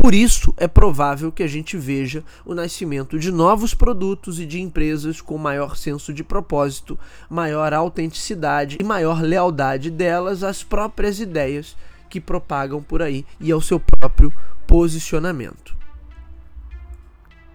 Por 0.00 0.14
isso, 0.14 0.54
é 0.56 0.66
provável 0.66 1.30
que 1.30 1.42
a 1.42 1.46
gente 1.46 1.76
veja 1.76 2.24
o 2.46 2.54
nascimento 2.54 3.18
de 3.18 3.30
novos 3.30 3.74
produtos 3.74 4.40
e 4.40 4.46
de 4.46 4.58
empresas 4.58 5.20
com 5.20 5.36
maior 5.36 5.76
senso 5.76 6.10
de 6.10 6.24
propósito, 6.24 6.98
maior 7.28 7.74
autenticidade 7.74 8.78
e 8.80 8.82
maior 8.82 9.20
lealdade 9.20 9.90
delas 9.90 10.42
às 10.42 10.62
próprias 10.62 11.20
ideias 11.20 11.76
que 12.08 12.18
propagam 12.18 12.82
por 12.82 13.02
aí 13.02 13.26
e 13.38 13.52
ao 13.52 13.60
seu 13.60 13.78
próprio 13.78 14.32
posicionamento. 14.66 15.76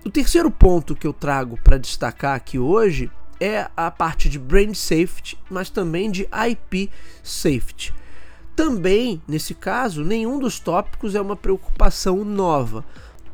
O 0.05 0.11
terceiro 0.11 0.51
ponto 0.51 0.95
que 0.95 1.07
eu 1.07 1.13
trago 1.13 1.57
para 1.63 1.79
destacar 1.79 2.35
aqui 2.35 2.59
hoje 2.59 3.09
é 3.39 3.67
a 3.75 3.89
parte 3.89 4.29
de 4.29 4.37
brand 4.37 4.75
safety, 4.75 5.35
mas 5.49 5.71
também 5.71 6.11
de 6.11 6.29
IP 6.47 6.91
safety. 7.23 7.91
Também, 8.55 9.21
nesse 9.27 9.53
caso, 9.53 10.03
nenhum 10.03 10.39
dos 10.39 10.59
tópicos 10.59 11.13
é 11.13 11.21
uma 11.21 11.35
preocupação 11.35 12.24
nova. 12.24 12.85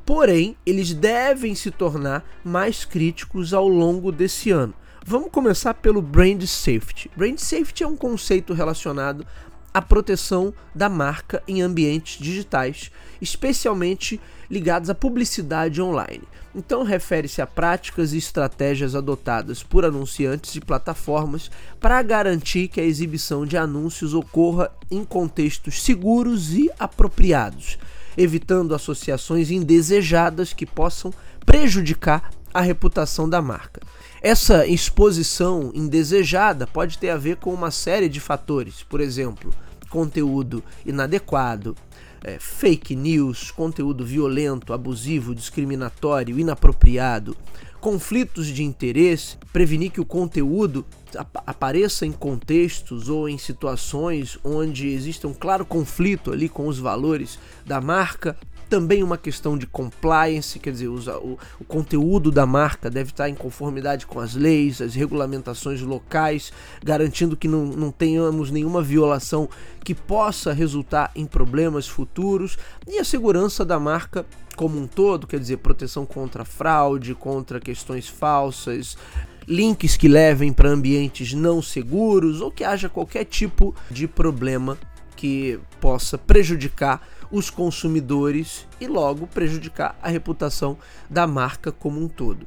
Porém, 0.03 0.57
eles 0.65 0.93
devem 0.93 1.53
se 1.53 1.69
tornar 1.69 2.25
mais 2.43 2.83
críticos 2.83 3.53
ao 3.53 3.67
longo 3.67 4.11
desse 4.11 4.49
ano. 4.49 4.73
Vamos 5.05 5.29
começar 5.31 5.75
pelo 5.75 6.01
brand 6.01 6.43
safety. 6.43 7.09
Brand 7.15 7.37
safety 7.37 7.83
é 7.83 7.87
um 7.87 7.95
conceito 7.95 8.53
relacionado 8.53 9.25
à 9.73 9.81
proteção 9.81 10.53
da 10.73 10.89
marca 10.89 11.41
em 11.47 11.61
ambientes 11.61 12.19
digitais, 12.19 12.91
especialmente 13.21 14.19
ligados 14.49 14.89
à 14.89 14.95
publicidade 14.95 15.81
online. 15.81 16.23
Então, 16.53 16.83
refere-se 16.83 17.41
a 17.41 17.47
práticas 17.47 18.11
e 18.11 18.17
estratégias 18.17 18.93
adotadas 18.93 19.63
por 19.63 19.85
anunciantes 19.85 20.53
e 20.55 20.59
plataformas 20.59 21.49
para 21.79 22.01
garantir 22.01 22.67
que 22.67 22.81
a 22.81 22.83
exibição 22.83 23.45
de 23.45 23.55
anúncios 23.55 24.13
ocorra 24.13 24.69
em 24.89 25.05
contextos 25.05 25.81
seguros 25.81 26.53
e 26.53 26.69
apropriados, 26.77 27.77
evitando 28.17 28.75
associações 28.75 29.49
indesejadas 29.49 30.51
que 30.51 30.65
possam 30.65 31.13
prejudicar 31.45 32.29
a 32.53 32.59
reputação 32.59 33.29
da 33.29 33.41
marca. 33.41 33.79
Essa 34.21 34.67
exposição 34.67 35.71
indesejada 35.73 36.67
pode 36.67 36.99
ter 36.99 37.09
a 37.09 37.17
ver 37.17 37.37
com 37.37 37.51
uma 37.51 37.71
série 37.71 38.07
de 38.07 38.19
fatores, 38.19 38.83
por 38.83 39.01
exemplo, 39.01 39.51
conteúdo 39.89 40.63
inadequado, 40.85 41.75
é, 42.23 42.37
fake 42.39 42.95
news, 42.95 43.49
conteúdo 43.49 44.05
violento, 44.05 44.73
abusivo, 44.73 45.33
discriminatório, 45.33 46.39
inapropriado, 46.39 47.35
conflitos 47.79 48.45
de 48.45 48.63
interesse, 48.63 49.37
prevenir 49.51 49.89
que 49.89 49.99
o 49.99 50.05
conteúdo 50.05 50.85
ap 51.17 51.37
apareça 51.47 52.05
em 52.05 52.11
contextos 52.11 53.09
ou 53.09 53.27
em 53.27 53.39
situações 53.39 54.37
onde 54.43 54.87
exista 54.89 55.27
um 55.27 55.33
claro 55.33 55.65
conflito 55.65 56.31
ali 56.31 56.47
com 56.47 56.67
os 56.67 56.77
valores 56.77 57.39
da 57.65 57.81
marca 57.81 58.37
também 58.71 59.03
uma 59.03 59.17
questão 59.17 59.57
de 59.57 59.67
compliance, 59.67 60.57
quer 60.57 60.71
dizer, 60.71 60.87
o, 60.87 61.37
o, 61.59 61.65
conteúdo 61.65 62.31
da 62.31 62.45
marca 62.45 62.89
deve 62.89 63.09
estar 63.09 63.27
em 63.27 63.35
conformidade 63.35 64.07
com 64.07 64.17
as 64.17 64.33
leis, 64.33 64.79
as 64.81 64.95
regulamentações 64.95 65.81
locais, 65.81 66.53
garantindo 66.81 67.35
que 67.35 67.49
não, 67.49 67.65
não 67.65 67.91
tenhamos 67.91 68.49
nenhuma 68.49 68.81
violação 68.81 69.49
que 69.83 69.93
possa 69.93 70.53
resultar 70.53 71.11
em 71.13 71.25
problemas 71.25 71.85
futuros. 71.85 72.57
E 72.87 72.97
a 72.97 73.03
segurança 73.03 73.65
da 73.65 73.77
marca 73.77 74.25
como 74.55 74.79
um 74.79 74.87
todo, 74.87 75.27
quer 75.27 75.39
dizer, 75.39 75.57
proteção 75.57 76.05
contra 76.05 76.45
fraude, 76.45 77.13
contra 77.13 77.59
questões 77.59 78.07
falsas, 78.07 78.97
links 79.45 79.97
que 79.97 80.07
levem 80.07 80.53
para 80.53 80.69
ambientes 80.69 81.33
não 81.33 81.61
seguros 81.61 82.39
ou 82.39 82.49
que 82.49 82.63
haja 82.63 82.87
qualquer 82.87 83.25
tipo 83.25 83.75
de 83.89 84.07
problema 84.07 84.77
que 85.17 85.59
possa 85.81 86.17
prejudicar 86.17 87.01
os 87.31 87.49
consumidores 87.49 88.67
e 88.79 88.87
logo 88.87 89.25
prejudicar 89.27 89.97
a 90.01 90.09
reputação 90.09 90.77
da 91.09 91.25
marca 91.25 91.71
como 91.71 91.99
um 92.01 92.07
todo. 92.07 92.45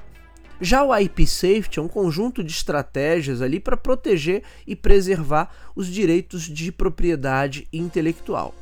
Já 0.60 0.84
o 0.84 0.96
IP 0.96 1.26
Safety 1.26 1.78
é 1.78 1.82
um 1.82 1.88
conjunto 1.88 2.42
de 2.44 2.52
estratégias 2.52 3.42
ali 3.42 3.58
para 3.58 3.76
proteger 3.76 4.42
e 4.66 4.76
preservar 4.76 5.50
os 5.74 5.88
direitos 5.88 6.42
de 6.42 6.70
propriedade 6.70 7.66
intelectual. 7.72 8.54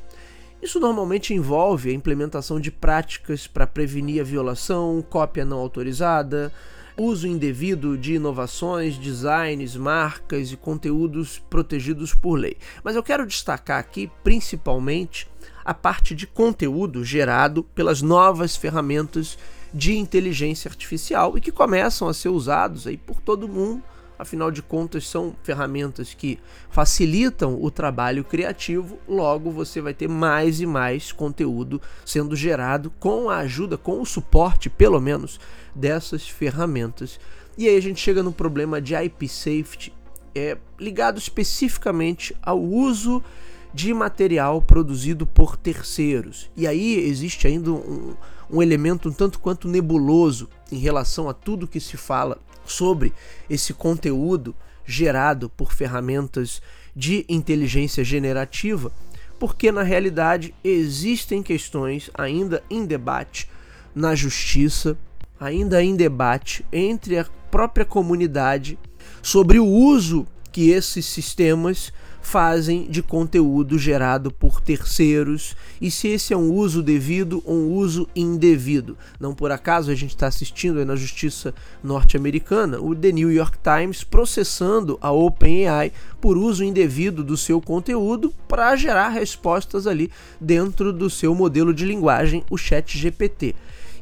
Isso 0.62 0.79
normalmente 0.79 1.35
envolve 1.35 1.91
a 1.91 1.93
implementação 1.93 2.61
de 2.61 2.71
práticas 2.71 3.47
para 3.47 3.67
prevenir 3.67 4.21
a 4.21 4.25
violação, 4.25 5.05
cópia 5.11 5.45
não 5.45 5.59
autorizada, 5.59 6.52
uso 6.97 7.26
indevido 7.26 7.99
de 7.99 8.14
inovações, 8.14 8.97
designs, 8.97 9.76
marcas 9.76 10.52
e 10.52 10.57
conteúdos 10.57 11.38
protegidos 11.50 12.14
por 12.14 12.37
lei. 12.37 12.57
Mas 12.85 12.97
eu 12.97 13.02
quero 13.02 13.26
destacar 13.26 13.81
aqui 13.81 14.11
principalmente 14.23 15.29
a 15.64 15.75
parte 15.75 16.14
de 16.14 16.26
conteúdo 16.26 17.04
gerado 17.04 17.62
pelas 17.62 18.02
novas 18.02 18.57
ferramentas 18.57 19.38
de 19.73 19.97
inteligência 19.97 20.69
artificial 20.69 21.37
e 21.37 21.40
que 21.40 21.50
começam 21.50 22.09
a 22.09 22.14
ser 22.14 22.28
usados 22.28 22.87
aí 22.87 22.97
por 22.97 23.21
todo 23.21 23.49
mundo. 23.49 23.83
Afinal 24.19 24.52
de 24.52 24.62
contas, 24.62 25.09
são 25.09 25.35
ferramentas 25.42 26.14
que 26.14 26.38
facilitam 26.71 27.61
o 27.61 27.71
trabalho 27.73 28.23
criativo, 28.23 28.99
logo 29.09 29.50
você 29.50 29.81
vai 29.81 29.92
ter 29.92 30.09
mais 30.09 30.61
e 30.61 30.66
mais 30.66 31.11
conteúdo 31.11 31.81
sendo 32.07 32.37
gerado 32.37 32.92
com 33.00 33.28
a 33.28 33.38
ajuda, 33.38 33.76
com 33.76 34.00
o 34.00 34.07
suporte, 34.07 34.71
pelo 34.71 35.00
menos, 35.00 35.40
dessas 35.75 36.28
ferramentas. 36.28 37.19
E 37.59 37.69
aí 37.69 37.76
a 37.76 37.83
gente 37.83 38.00
chega 38.00 38.23
no 38.23 38.33
problema 38.33 38.81
de 38.81 38.95
IP 38.95 39.28
safety, 39.28 39.92
é, 40.35 40.57
ligado 40.78 41.19
especificamente 41.19 42.37
ao 42.40 42.61
uso 42.62 43.23
de 43.73 43.93
material 43.95 44.61
produzido 44.61 45.26
por 45.26 45.57
terceiros. 45.57 46.50
E 46.57 46.67
aí 46.67 46.99
existe 47.09 47.47
ainda 47.47 47.71
um, 47.71 48.14
um 48.50 48.62
elemento 48.62 49.09
um 49.09 49.12
tanto 49.12 49.38
quanto 49.38 49.69
nebuloso 49.69 50.49
em 50.71 50.79
relação 50.79 51.29
a 51.29 51.35
tudo 51.35 51.67
que 51.67 51.81
se 51.81 51.97
fala 51.97 52.38
sobre 52.64 53.12
esse 53.49 53.73
conteúdo 53.73 54.55
gerado 54.85 55.49
por 55.49 55.73
ferramentas 55.73 56.61
de 56.95 57.25
inteligência 57.29 58.05
generativa, 58.05 58.93
porque 59.38 59.73
na 59.73 59.83
realidade 59.83 60.55
existem 60.62 61.43
questões 61.43 62.11
ainda 62.14 62.62
em 62.69 62.85
debate 62.85 63.49
na 63.95 64.14
justiça, 64.14 64.97
ainda 65.41 65.83
em 65.83 65.97
debate 65.97 66.64
entre 66.73 67.19
a 67.19 67.26
própria 67.50 67.85
comunidade 67.85 68.79
sobre 69.23 69.59
o 69.59 69.67
uso 69.67 70.26
que 70.50 70.71
esses 70.71 71.07
sistemas 71.07 71.93
fazem 72.23 72.87
de 72.88 73.02
conteúdo 73.02 73.79
gerado 73.79 74.31
por 74.31 74.61
terceiros 74.61 75.57
e 75.81 75.91
se 75.91 76.09
esse 76.09 76.33
é 76.33 76.37
um 76.37 76.50
uso 76.52 76.83
devido 76.83 77.43
ou 77.45 77.55
um 77.55 77.73
uso 77.73 78.09
indevido. 78.14 78.97
Não 79.21 79.35
por 79.35 79.50
acaso 79.50 79.91
a 79.91 79.95
gente 79.95 80.11
está 80.11 80.29
assistindo 80.29 80.83
na 80.87 80.97
justiça 80.97 81.52
norte-americana 81.83 82.81
o 82.81 82.95
The 82.95 83.12
New 83.12 83.31
York 83.31 83.59
Times 83.59 84.05
processando 84.05 84.97
a 85.00 85.11
OpenAI 85.11 85.93
por 86.21 86.38
uso 86.38 86.62
indevido 86.62 87.25
do 87.25 87.37
seu 87.37 87.61
conteúdo 87.61 88.33
para 88.47 88.75
gerar 88.76 89.09
respostas 89.09 89.87
ali 89.87 90.11
dentro 90.41 90.93
do 90.93 91.11
seu 91.11 91.35
modelo 91.35 91.75
de 91.75 91.85
linguagem, 91.85 92.45
o 92.49 92.57
Chat 92.57 92.97
GPT. 92.97 93.55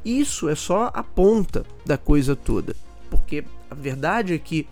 Isso 0.05 0.49
é 0.49 0.55
só 0.55 0.91
a 0.93 1.03
ponta 1.03 1.65
da 1.85 1.97
coisa 1.97 2.37
toda, 2.37 2.77
porque 3.11 3.45
a 3.71 3.75
verdade 3.75 4.35
é 4.35 4.39
que 4.39 4.67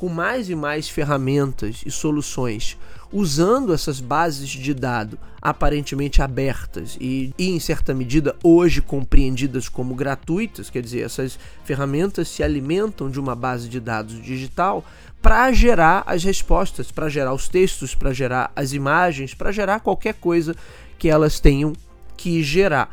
com 0.00 0.08
mais 0.08 0.48
e 0.48 0.54
mais 0.54 0.88
ferramentas 0.88 1.82
e 1.84 1.90
soluções 1.90 2.78
usando 3.12 3.74
essas 3.74 4.00
bases 4.00 4.48
de 4.48 4.72
dado 4.72 5.18
aparentemente 5.42 6.22
abertas 6.22 6.96
e, 6.98 7.34
e, 7.36 7.50
em 7.50 7.60
certa 7.60 7.92
medida 7.92 8.34
hoje 8.42 8.80
compreendidas 8.80 9.68
como 9.68 9.94
gratuitas, 9.94 10.70
quer 10.70 10.82
dizer, 10.82 11.02
essas 11.02 11.38
ferramentas 11.66 12.28
se 12.28 12.42
alimentam 12.42 13.10
de 13.10 13.20
uma 13.20 13.34
base 13.34 13.68
de 13.68 13.78
dados 13.78 14.22
digital 14.22 14.82
para 15.20 15.52
gerar 15.52 16.02
as 16.06 16.24
respostas, 16.24 16.90
para 16.90 17.10
gerar 17.10 17.34
os 17.34 17.46
textos, 17.46 17.94
para 17.94 18.14
gerar 18.14 18.50
as 18.56 18.72
imagens, 18.72 19.34
para 19.34 19.52
gerar 19.52 19.80
qualquer 19.80 20.14
coisa 20.14 20.56
que 20.98 21.10
elas 21.10 21.38
tenham 21.38 21.74
que 22.16 22.42
gerar. 22.42 22.88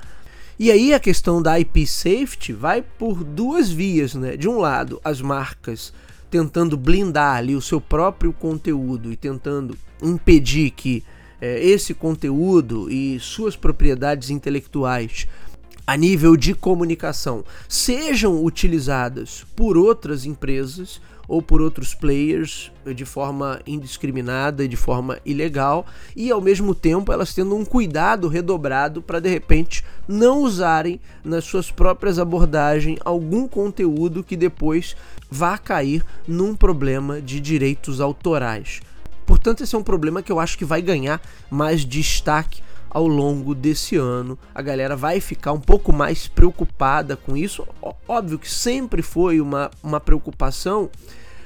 E 0.60 0.70
aí 0.70 0.94
a 0.94 1.00
questão 1.00 1.42
da 1.42 1.58
IP 1.58 1.88
safety 1.88 2.52
vai 2.52 2.82
por 2.82 3.24
duas 3.24 3.72
vias, 3.72 4.14
né? 4.14 4.36
De 4.36 4.50
um 4.50 4.58
lado, 4.58 5.00
as 5.06 5.22
marcas 5.22 5.94
tentando 6.30 6.78
blindar 6.78 7.38
ali 7.38 7.56
o 7.56 7.62
seu 7.62 7.80
próprio 7.80 8.34
conteúdo 8.34 9.12
e 9.12 9.16
tentando 9.16 9.78
impedir 10.02 10.72
que 10.72 11.04
é, 11.40 11.64
esse 11.64 11.94
conteúdo 11.94 12.90
e 12.90 13.20
suas 13.20 13.56
propriedades 13.56 14.30
intelectuais 14.30 15.28
a 15.86 15.96
nível 15.96 16.36
de 16.36 16.54
comunicação 16.54 17.46
sejam 17.70 18.44
utilizadas 18.44 19.46
por 19.56 19.78
outras 19.78 20.26
empresas 20.26 21.00
ou 21.28 21.42
por 21.42 21.62
outros 21.62 21.94
players 21.94 22.72
de 22.96 23.06
forma 23.06 23.60
indiscriminada 23.68 24.64
e 24.64 24.68
de 24.68 24.78
forma 24.78 25.20
ilegal 25.26 25.86
e 26.16 26.32
ao 26.32 26.40
mesmo 26.40 26.74
tempo 26.74 27.12
elas 27.12 27.34
tendo 27.34 27.56
um 27.56 27.66
cuidado 27.66 28.28
redobrado 28.28 29.02
para 29.02 29.20
de 29.20 29.30
repente 29.30 29.84
não 30.08 30.42
usarem 30.42 31.00
nas 31.24 31.44
suas 31.44 31.70
próprias 31.70 32.18
abordagens 32.18 33.00
algum 33.04 33.48
conteúdo 33.48 34.24
que 34.24 34.38
depois 34.38 34.96
vá 35.30 35.58
cair 35.58 36.06
num 36.28 36.56
problema 36.56 37.22
de 37.22 37.40
direitos 37.40 38.00
autorais. 38.00 38.80
Portanto, 39.26 39.62
esse 39.62 39.76
é 39.76 39.78
um 39.78 39.84
problema 39.84 40.24
que 40.24 40.32
eu 40.32 40.40
acho 40.40 40.58
que 40.58 40.64
vai 40.64 40.82
ganhar 40.82 41.22
mais 41.52 41.84
destaque 41.84 42.62
ao 42.90 43.08
longo 43.08 43.54
desse 43.54 43.96
ano. 43.96 44.38
A 44.54 44.62
galera 44.62 44.96
vai 44.96 45.20
ficar 45.20 45.52
um 45.52 45.60
pouco 45.60 45.94
mais 45.94 46.28
preocupada 46.28 47.16
com 47.16 47.36
isso. 47.36 47.68
Óbvio 48.08 48.40
que 48.40 48.50
sempre 48.50 49.02
foi 49.02 49.42
uma, 49.42 49.70
uma 49.84 50.00
preocupação, 50.00 50.90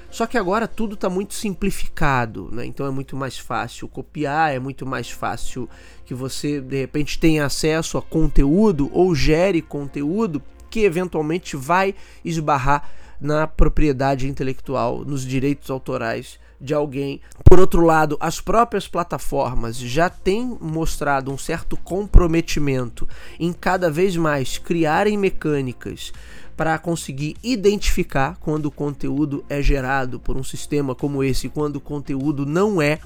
só 0.10 0.28
que 0.28 0.38
agora 0.38 0.68
tudo 0.68 0.96
está 0.96 1.10
muito 1.10 1.34
simplificado, 1.34 2.50
né? 2.52 2.66
Então 2.66 2.86
é 2.86 2.92
muito 2.92 3.16
mais 3.16 3.38
fácil 3.38 3.88
copiar, 3.88 4.54
é 4.54 4.60
muito 4.60 4.86
mais 4.86 5.10
fácil 5.10 5.70
que 6.06 6.14
você 6.14 6.60
de 6.60 6.82
repente 6.82 7.18
tenha 7.18 7.46
acesso 7.46 7.98
a 7.98 8.02
conteúdo 8.02 8.90
ou 8.94 9.16
gere 9.16 9.62
conteúdo 9.62 10.42
que 10.70 10.82
eventualmente 10.82 11.56
vai 11.56 11.96
esbarrar 12.26 12.90
na 13.22 13.48
propriedade 13.48 14.28
intelectual, 14.28 15.06
nos 15.06 15.26
direitos 15.26 15.70
autorais 15.70 16.40
de 16.62 16.74
alguém. 16.74 17.20
Por 17.44 17.60
outro 17.60 17.82
lado, 17.82 18.16
as 18.20 18.40
próprias 18.40 18.88
plataformas 18.88 19.78
já 19.78 20.10
têm 20.10 20.58
mostrado 20.62 21.32
um 21.32 21.38
certo 21.38 21.76
comprometimento 21.76 23.08
em 23.40 23.52
cada 23.52 23.90
vez 23.90 24.16
mais 24.16 24.58
criarem 24.58 25.18
mecânicas 25.18 26.14
para 26.56 26.78
conseguir 26.78 27.36
identificar 27.42 28.38
quando 28.40 28.68
o 28.68 28.72
conteúdo 28.72 29.44
é 29.50 29.62
gerado 29.62 30.20
por 30.20 30.38
um 30.38 30.44
sistema 30.44 30.94
como 30.94 31.24
esse, 31.24 31.50
quando 31.50 31.78
o 31.78 31.82
conteúdo 31.82 32.46
não 32.46 32.82
é. 32.82 33.00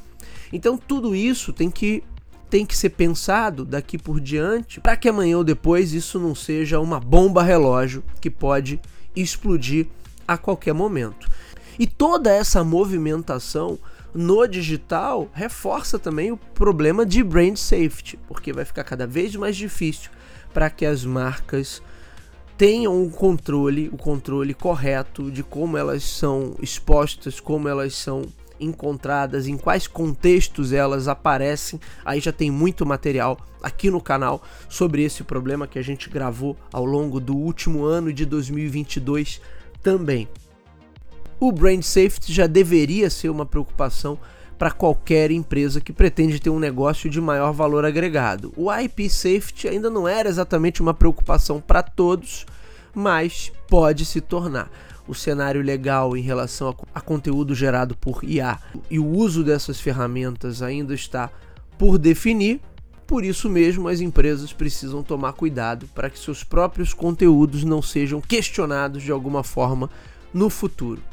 Então 0.51 0.77
tudo 0.77 1.15
isso 1.15 1.53
tem 1.53 1.71
que 1.71 2.03
tem 2.47 2.65
que 2.65 2.77
ser 2.77 2.89
pensado 2.89 3.65
daqui 3.65 3.97
por 3.97 4.19
diante 4.19 4.79
para 4.79 4.95
que 4.95 5.09
amanhã 5.09 5.37
ou 5.37 5.43
depois 5.43 5.93
isso 5.93 6.19
não 6.19 6.35
seja 6.35 6.79
uma 6.79 6.99
bomba 6.99 7.41
relógio 7.41 8.03
que 8.21 8.29
pode 8.29 8.79
explodir 9.15 9.87
a 10.27 10.37
qualquer 10.37 10.73
momento. 10.73 11.27
E 11.77 11.85
toda 11.85 12.31
essa 12.31 12.63
movimentação 12.63 13.77
no 14.13 14.47
digital 14.47 15.29
reforça 15.33 15.99
também 15.99 16.31
o 16.31 16.37
problema 16.37 17.05
de 17.05 17.21
brand 17.21 17.57
safety, 17.57 18.17
porque 18.27 18.53
vai 18.53 18.63
ficar 18.63 18.85
cada 18.85 19.05
vez 19.05 19.35
mais 19.35 19.57
difícil 19.57 20.09
para 20.53 20.69
que 20.69 20.85
as 20.85 21.03
marcas 21.03 21.81
tenham 22.57 23.03
o 23.03 23.09
controle, 23.09 23.89
o 23.91 23.97
controle 23.97 24.53
correto 24.53 25.29
de 25.29 25.43
como 25.43 25.75
elas 25.75 26.03
são 26.03 26.55
expostas, 26.61 27.41
como 27.41 27.67
elas 27.67 27.93
são 27.93 28.23
encontradas, 28.57 29.47
em 29.47 29.57
quais 29.57 29.85
contextos 29.85 30.71
elas 30.71 31.09
aparecem. 31.09 31.77
Aí 32.05 32.21
já 32.21 32.31
tem 32.31 32.49
muito 32.49 32.85
material 32.85 33.37
aqui 33.61 33.91
no 33.91 33.99
canal 33.99 34.41
sobre 34.69 35.03
esse 35.03 35.25
problema 35.25 35.67
que 35.67 35.77
a 35.77 35.83
gente 35.83 36.09
gravou 36.09 36.55
ao 36.71 36.85
longo 36.85 37.19
do 37.19 37.35
último 37.35 37.83
ano 37.83 38.13
de 38.13 38.25
2022 38.25 39.41
também 39.83 40.29
o 41.39 41.51
brand 41.51 41.81
safety 41.81 42.31
já 42.31 42.47
deveria 42.47 43.09
ser 43.09 43.29
uma 43.29 43.45
preocupação 43.45 44.17
para 44.57 44.71
qualquer 44.71 45.31
empresa 45.31 45.81
que 45.81 45.91
pretende 45.91 46.39
ter 46.39 46.49
um 46.49 46.59
negócio 46.59 47.09
de 47.09 47.19
maior 47.19 47.51
valor 47.51 47.85
agregado. 47.85 48.53
O 48.55 48.71
IP 48.73 49.09
safety 49.09 49.67
ainda 49.67 49.89
não 49.89 50.07
era 50.07 50.29
exatamente 50.29 50.81
uma 50.81 50.93
preocupação 50.93 51.59
para 51.59 51.83
todos, 51.83 52.45
mas 52.93 53.51
pode 53.67 54.05
se 54.05 54.21
tornar. 54.21 54.71
O 55.07 55.13
cenário 55.13 55.61
legal 55.61 56.17
em 56.17 56.21
relação 56.21 56.73
a, 56.93 57.01
conteúdo 57.01 57.53
gerado 57.53 57.95
por 57.95 58.23
IA 58.23 58.57
e 58.89 58.97
o 58.97 59.05
uso 59.05 59.43
dessas 59.43 59.79
ferramentas 59.79 60.61
ainda 60.61 60.95
está 60.95 61.29
por 61.77 61.97
definir, 61.97 62.61
por 63.05 63.23
isso 63.23 63.47
mesmo, 63.47 63.87
as 63.87 63.99
empresas 63.99 64.51
precisam 64.51 65.03
tomar 65.03 65.33
cuidado 65.33 65.87
para 65.93 66.09
que 66.09 66.17
seus 66.17 66.43
próprios 66.43 66.91
conteúdos 66.91 67.63
não 67.63 67.79
sejam 67.81 68.19
questionados 68.19 69.03
de 69.03 69.11
alguma 69.11 69.43
forma 69.43 69.91
no 70.33 70.49
futuro. 70.49 71.03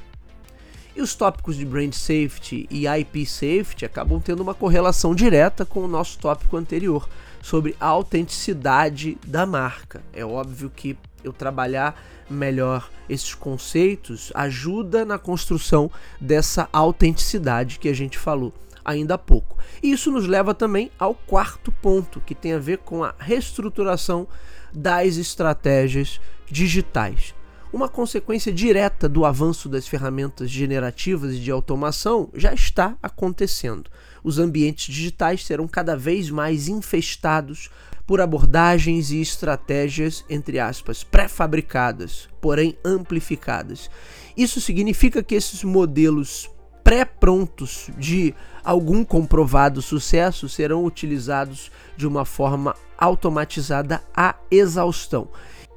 E 0.95 1.01
os 1.01 1.15
tópicos 1.15 1.57
de 1.57 1.65
brand 1.65 1.93
safety 1.93 2.67
e 2.71 2.87
IP 2.87 3.25
safety 3.25 3.85
acabam 3.85 4.21
tendo 4.21 4.43
uma 4.43 4.55
correlação 4.55 5.15
direta 5.15 5.65
com 5.65 5.81
o 5.81 5.89
nosso 5.89 6.19
tópico 6.19 6.57
anterior 6.57 7.09
sobre 7.41 7.75
a 7.81 7.87
autenticidade 7.87 9.17
da 9.27 9.47
marca. 9.47 10.03
É 10.13 10.25
óbvio 10.25 10.71
que 10.75 10.97
eu 11.25 11.33
trabalhar 11.33 12.01
melhor 12.29 12.91
esses 13.09 13.35
conceitos 13.35 14.31
ajuda 14.35 15.05
na 15.05 15.19
construção 15.19 15.91
dessa 16.21 16.69
autenticidade 16.73 17.79
que 17.79 17.89
a 17.89 17.95
gente 17.95 18.19
falou 18.19 18.53
ainda 18.85 19.15
há 19.15 19.19
pouco. 19.19 19.57
E 19.83 19.93
isso 19.93 20.11
nos 20.11 20.27
leva 20.27 20.55
também 20.55 20.91
ao 20.99 21.15
quarto 21.15 21.71
ponto, 21.71 22.21
que 22.21 22.35
tem 22.35 22.53
a 22.53 22.59
ver 22.59 22.79
com 22.79 23.05
a 23.05 23.15
reestruturação 23.19 24.27
das 24.73 25.17
estratégias 25.17 26.21
digitais. 26.51 27.35
Uma 27.73 27.89
consequência 27.89 28.53
direta 28.53 29.09
do 29.09 29.25
avanço 29.25 29.67
das 29.67 29.89
ferramentas 29.89 30.51
generativas 30.51 31.35
e 31.35 31.39
de 31.39 31.51
automação 31.51 32.29
já 32.35 32.53
está 32.53 32.99
acontecendo. 33.03 33.91
Os 34.23 34.39
ambientes 34.39 34.93
digitais 34.93 35.47
serão 35.47 35.67
cada 35.67 35.97
vez 35.97 36.29
mais 36.29 36.69
infestados 36.69 37.71
por 38.07 38.21
abordagens 38.21 39.11
e 39.11 39.23
estratégias, 39.23 40.23
entre 40.29 40.59
aspas, 40.59 41.03
pré-fabricadas, 41.03 42.29
porém 42.43 42.77
amplificadas. 42.85 43.91
Isso 44.37 44.61
significa 44.61 45.23
que 45.23 45.35
esses 45.35 45.65
modelos 45.65 46.51
pré-prontos 46.85 47.89
de 47.97 48.35
algum 48.63 49.03
comprovado 49.03 49.81
sucesso 49.81 50.47
serão 50.47 50.85
utilizados 50.85 51.73
de 51.97 52.07
uma 52.07 52.27
forma 52.27 52.77
automatizada 52.99 54.03
à 54.15 54.35
exaustão. 54.51 55.31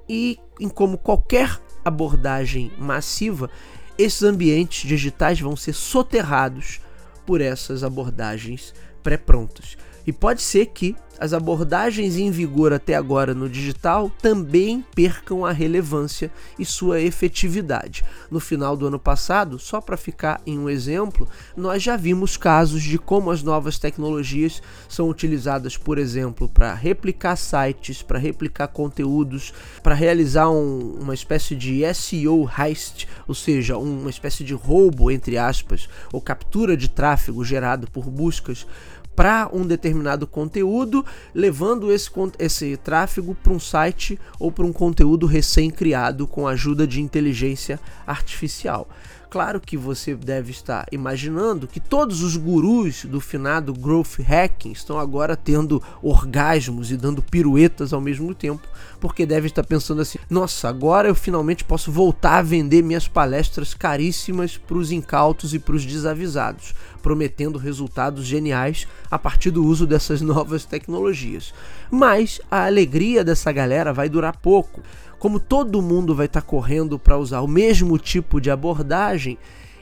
E 0.10 0.38
como 0.74 0.98
qualquer 0.98 1.60
abordagem 1.86 2.72
massiva, 2.78 3.50
esses 3.98 4.24
ambientes 4.24 4.88
digitais 4.88 5.40
vão 5.40 5.56
ser 5.56 5.74
soterrados 5.74 6.82
por 7.26 7.40
essas 7.40 7.84
abordagens 7.84 8.74
pré-prontas. 9.06 9.78
E 10.08 10.12
pode 10.12 10.42
ser 10.42 10.66
que 10.68 10.96
as 11.18 11.32
abordagens 11.32 12.18
em 12.18 12.30
vigor 12.30 12.74
até 12.74 12.94
agora 12.94 13.34
no 13.34 13.50
digital 13.50 14.12
também 14.22 14.84
percam 14.94 15.46
a 15.46 15.52
relevância 15.52 16.30
e 16.60 16.66
sua 16.66 17.00
efetividade. 17.00 18.04
No 18.30 18.40
final 18.40 18.76
do 18.76 18.88
ano 18.88 19.00
passado, 19.00 19.58
só 19.58 19.80
para 19.80 19.96
ficar 19.96 20.42
em 20.46 20.60
um 20.60 20.70
exemplo, 20.70 21.28
nós 21.56 21.82
já 21.82 21.96
vimos 21.96 22.36
casos 22.36 22.84
de 22.84 22.98
como 22.98 23.32
as 23.32 23.42
novas 23.42 23.80
tecnologias 23.80 24.62
são 24.90 25.08
utilizadas, 25.08 25.78
por 25.78 25.98
exemplo, 25.98 26.50
para 26.50 26.74
replicar 26.74 27.38
sites, 27.38 28.02
para 28.02 28.20
replicar 28.20 28.68
conteúdos, 28.68 29.54
para 29.82 29.96
realizar 29.96 30.50
um, 30.50 30.98
uma 31.00 31.14
espécie 31.14 31.56
de 31.56 31.82
SEO 31.94 32.50
heist, 32.60 33.08
ou 33.26 33.34
seja, 33.34 33.78
uma 33.78 34.10
espécie 34.10 34.44
de 34.44 34.54
roubo, 34.54 35.10
entre 35.10 35.38
aspas, 35.38 35.88
ou 36.12 36.20
captura 36.20 36.76
de 36.76 36.90
tráfego 36.90 37.46
gerado 37.46 37.90
por 37.90 38.10
buscas 38.10 38.68
para 39.16 39.50
um 39.54 39.66
determinado 39.66 40.28
conteúdo, 40.28 41.06
levando 41.34 41.92
esse, 41.92 42.10
esse 42.38 42.78
tráfego 42.78 43.36
para 43.36 43.54
um 43.54 43.60
site 43.60 44.20
ou 44.40 44.52
para 44.52 44.66
um 44.66 44.74
conteúdo 44.74 45.26
recém-criado 45.26 46.28
com 46.28 46.48
a 46.48 46.52
ajuda 46.52 46.86
de 46.86 47.02
inteligência 47.02 47.80
artificial. 48.06 48.88
Claro 49.36 49.60
que 49.60 49.76
você 49.76 50.16
deve 50.16 50.52
estar 50.52 50.86
imaginando 50.94 51.68
que 51.68 51.82
todos 51.82 52.24
os 52.24 52.38
gurus 52.38 53.04
do 53.04 53.20
finado 53.20 53.74
growth 53.74 54.18
hacking 54.26 54.72
estão 54.72 54.98
agora 54.98 55.36
tendo 55.36 55.84
orgasmos 56.02 56.90
e 56.90 56.96
dando 56.96 57.22
piruetas 57.22 57.92
ao 57.92 58.00
mesmo 58.00 58.34
tempo, 58.34 58.66
porque 58.98 59.26
deve 59.26 59.48
estar 59.48 59.66
pensando 59.66 60.02
assim: 60.02 60.18
nossa, 60.30 60.70
agora 60.70 61.10
eu 61.10 61.16
finalmente 61.16 61.66
posso 61.66 61.92
voltar 61.92 62.38
a 62.38 62.42
vender 62.42 62.82
minhas 62.82 63.10
palestras 63.10 63.74
caríssimas 63.74 64.56
para 64.56 64.78
os 64.78 64.90
incautos 64.90 65.54
e 65.54 65.60
para 65.60 65.76
os 65.76 65.86
desavisados, 65.86 66.74
prometendo 67.04 67.60
resultados 67.60 68.26
geniais 68.26 68.88
a 69.12 69.20
partir 69.20 69.52
do 69.52 69.66
uso 69.66 69.86
dessas 69.86 70.22
novas 70.24 70.64
tecnologias. 70.64 71.54
Mas 71.92 72.40
a 72.50 72.66
alegria 72.66 73.22
dessa 73.22 73.52
galera 73.52 73.92
vai 73.92 74.08
durar 74.08 74.38
pouco 74.38 74.82
como 75.20 75.40
todo 75.40 75.82
mundo 75.82 76.14
vai 76.14 76.26
estar 76.26 76.42
tá 76.42 76.48
correndo 76.48 77.00
para 77.00 77.18
usar 77.18 77.42
o 77.42 77.48
mesmo 77.48 77.98
tipo 77.98 78.40
de 78.40 78.52
abordagem, 78.52 79.38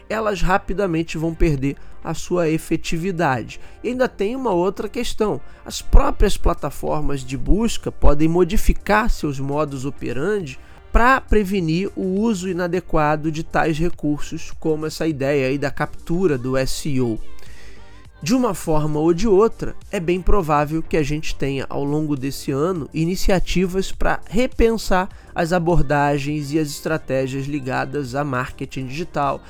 elas 0.09 0.41
rapidamente 0.41 1.17
vão 1.17 1.33
perder 1.33 1.75
a 2.03 2.13
sua 2.13 2.49
efetividade. 2.49 3.59
E 3.83 3.89
ainda 3.89 4.07
tem 4.07 4.35
uma 4.35 4.51
outra 4.51 4.89
questão: 4.89 5.39
as 5.65 5.81
próprias 5.81 6.37
plataformas 6.37 7.21
de 7.21 7.37
busca 7.37 7.91
podem 7.91 8.27
modificar 8.27 9.09
seus 9.09 9.39
modos 9.39 9.85
operandi 9.85 10.59
para 10.91 11.19
prevenir 11.19 11.89
o 11.95 12.19
uso 12.21 12.47
inadequado 12.47 13.31
de 13.31 13.43
tais 13.43 13.79
recursos, 13.79 14.51
como 14.59 14.85
essa 14.85 15.07
ideia 15.07 15.47
aí 15.47 15.57
da 15.57 15.71
captura 15.71 16.37
do 16.37 16.53
SEO. 16.67 17.19
De 18.23 18.33
uma 18.33 18.53
forma 18.53 19.01
ou 19.01 19.13
de 19.13 19.27
outra, 19.27 19.75
é 19.91 19.99
bem 19.99 20.21
provável 20.21 20.81
que 20.81 20.95
a 20.95 21.03
gente 21.03 21.35
tenha 21.35 21.65
ao 21.69 21.83
longo 21.83 22.15
desse 22.15 22.51
ano 22.53 22.89
iniciativas 22.93 23.91
para 23.91 24.21
repensar 24.29 25.09
as 25.35 25.51
abordagens 25.51 26.53
e 26.53 26.57
as 26.57 26.69
estratégias 26.69 27.47
ligadas 27.47 28.15
a 28.15 28.23
marketing 28.23 28.87
digital, 28.87 29.43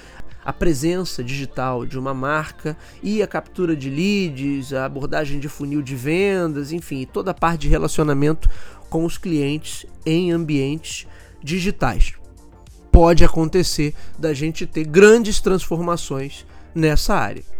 a 0.44 0.52
presença 0.52 1.24
digital 1.24 1.86
de 1.86 2.00
uma 2.00 2.16
marca 2.16 2.76
e 3.04 3.22
a 3.22 3.28
captura 3.28 3.76
de 3.76 3.92
leads, 3.92 4.74
a 4.74 4.86
abordagem 4.86 5.40
de 5.40 5.48
funil 5.48 5.84
de 5.84 5.96
vendas, 5.96 6.72
enfim, 6.72 7.06
toda 7.06 7.30
a 7.30 7.36
parte 7.36 7.62
de 7.62 7.70
relacionamento 7.70 8.50
com 8.90 9.06
os 9.06 9.20
clientes 9.20 9.86
em 10.04 10.32
ambientes 10.32 11.06
digitais. 11.44 12.14
Pode 12.92 13.24
acontecer 13.24 13.94
da 14.18 14.34
gente 14.34 14.66
ter 14.66 14.84
grandes 14.84 15.40
transformações 15.40 16.44
nessa 16.74 17.14
área. 17.14 17.54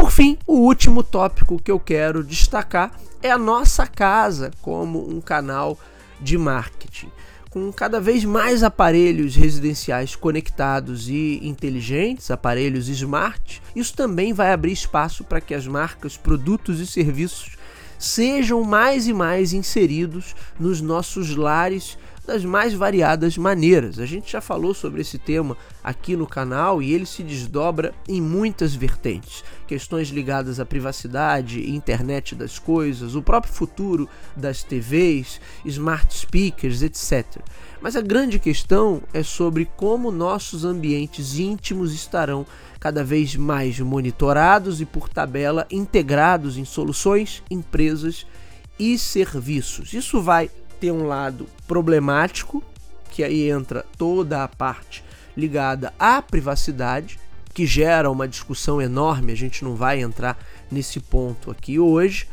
Por 0.00 0.10
fim, 0.10 0.38
o 0.46 0.54
último 0.60 1.02
tópico 1.02 1.60
que 1.60 1.70
eu 1.70 1.78
quero 1.78 2.24
destacar 2.24 2.98
é 3.22 3.30
a 3.30 3.36
nossa 3.36 3.86
casa 3.86 4.50
como 4.62 5.06
um 5.06 5.20
canal 5.20 5.78
de 6.18 6.38
marketing. 6.38 7.12
Com 7.50 7.70
cada 7.70 8.00
vez 8.00 8.24
mais 8.24 8.62
aparelhos 8.62 9.36
residenciais 9.36 10.16
conectados 10.16 11.06
e 11.10 11.38
inteligentes, 11.42 12.30
aparelhos 12.30 12.88
smart, 12.88 13.60
isso 13.76 13.94
também 13.94 14.32
vai 14.32 14.54
abrir 14.54 14.72
espaço 14.72 15.22
para 15.22 15.38
que 15.38 15.52
as 15.52 15.66
marcas, 15.66 16.16
produtos 16.16 16.80
e 16.80 16.86
serviços 16.86 17.58
sejam 17.98 18.64
mais 18.64 19.06
e 19.06 19.12
mais 19.12 19.52
inseridos 19.52 20.34
nos 20.58 20.80
nossos 20.80 21.36
lares 21.36 21.98
das 22.26 22.44
mais 22.44 22.72
variadas 22.72 23.36
maneiras. 23.36 23.98
A 23.98 24.06
gente 24.06 24.32
já 24.32 24.40
falou 24.40 24.72
sobre 24.72 25.00
esse 25.00 25.18
tema 25.18 25.56
aqui 25.82 26.16
no 26.16 26.26
canal 26.26 26.80
e 26.80 26.92
ele 26.92 27.04
se 27.04 27.22
desdobra 27.22 27.92
em 28.08 28.22
muitas 28.22 28.74
vertentes. 28.74 29.44
Questões 29.70 30.08
ligadas 30.08 30.58
à 30.58 30.66
privacidade, 30.66 31.70
internet 31.70 32.34
das 32.34 32.58
coisas, 32.58 33.14
o 33.14 33.22
próprio 33.22 33.54
futuro 33.54 34.08
das 34.34 34.64
TVs, 34.64 35.40
smart 35.64 36.12
speakers, 36.12 36.82
etc. 36.82 37.40
Mas 37.80 37.94
a 37.94 38.00
grande 38.00 38.40
questão 38.40 39.00
é 39.14 39.22
sobre 39.22 39.70
como 39.76 40.10
nossos 40.10 40.64
ambientes 40.64 41.38
íntimos 41.38 41.94
estarão 41.94 42.44
cada 42.80 43.04
vez 43.04 43.36
mais 43.36 43.78
monitorados 43.78 44.80
e, 44.80 44.84
por 44.84 45.08
tabela, 45.08 45.68
integrados 45.70 46.58
em 46.58 46.64
soluções, 46.64 47.40
empresas 47.48 48.26
e 48.76 48.98
serviços. 48.98 49.92
Isso 49.92 50.20
vai 50.20 50.50
ter 50.80 50.90
um 50.90 51.06
lado 51.06 51.46
problemático, 51.68 52.60
que 53.08 53.22
aí 53.22 53.48
entra 53.48 53.86
toda 53.96 54.42
a 54.42 54.48
parte 54.48 55.04
ligada 55.36 55.94
à 55.96 56.20
privacidade, 56.20 57.20
que 57.52 57.66
gera 57.66 58.10
uma 58.10 58.28
discussão 58.28 58.80
enorme, 58.80 59.32
a 59.32 59.36
gente 59.36 59.64
não 59.64 59.74
vai 59.74 60.00
entrar 60.00 60.38
nesse 60.70 61.00
ponto 61.00 61.50
aqui 61.50 61.78
hoje 61.78 62.26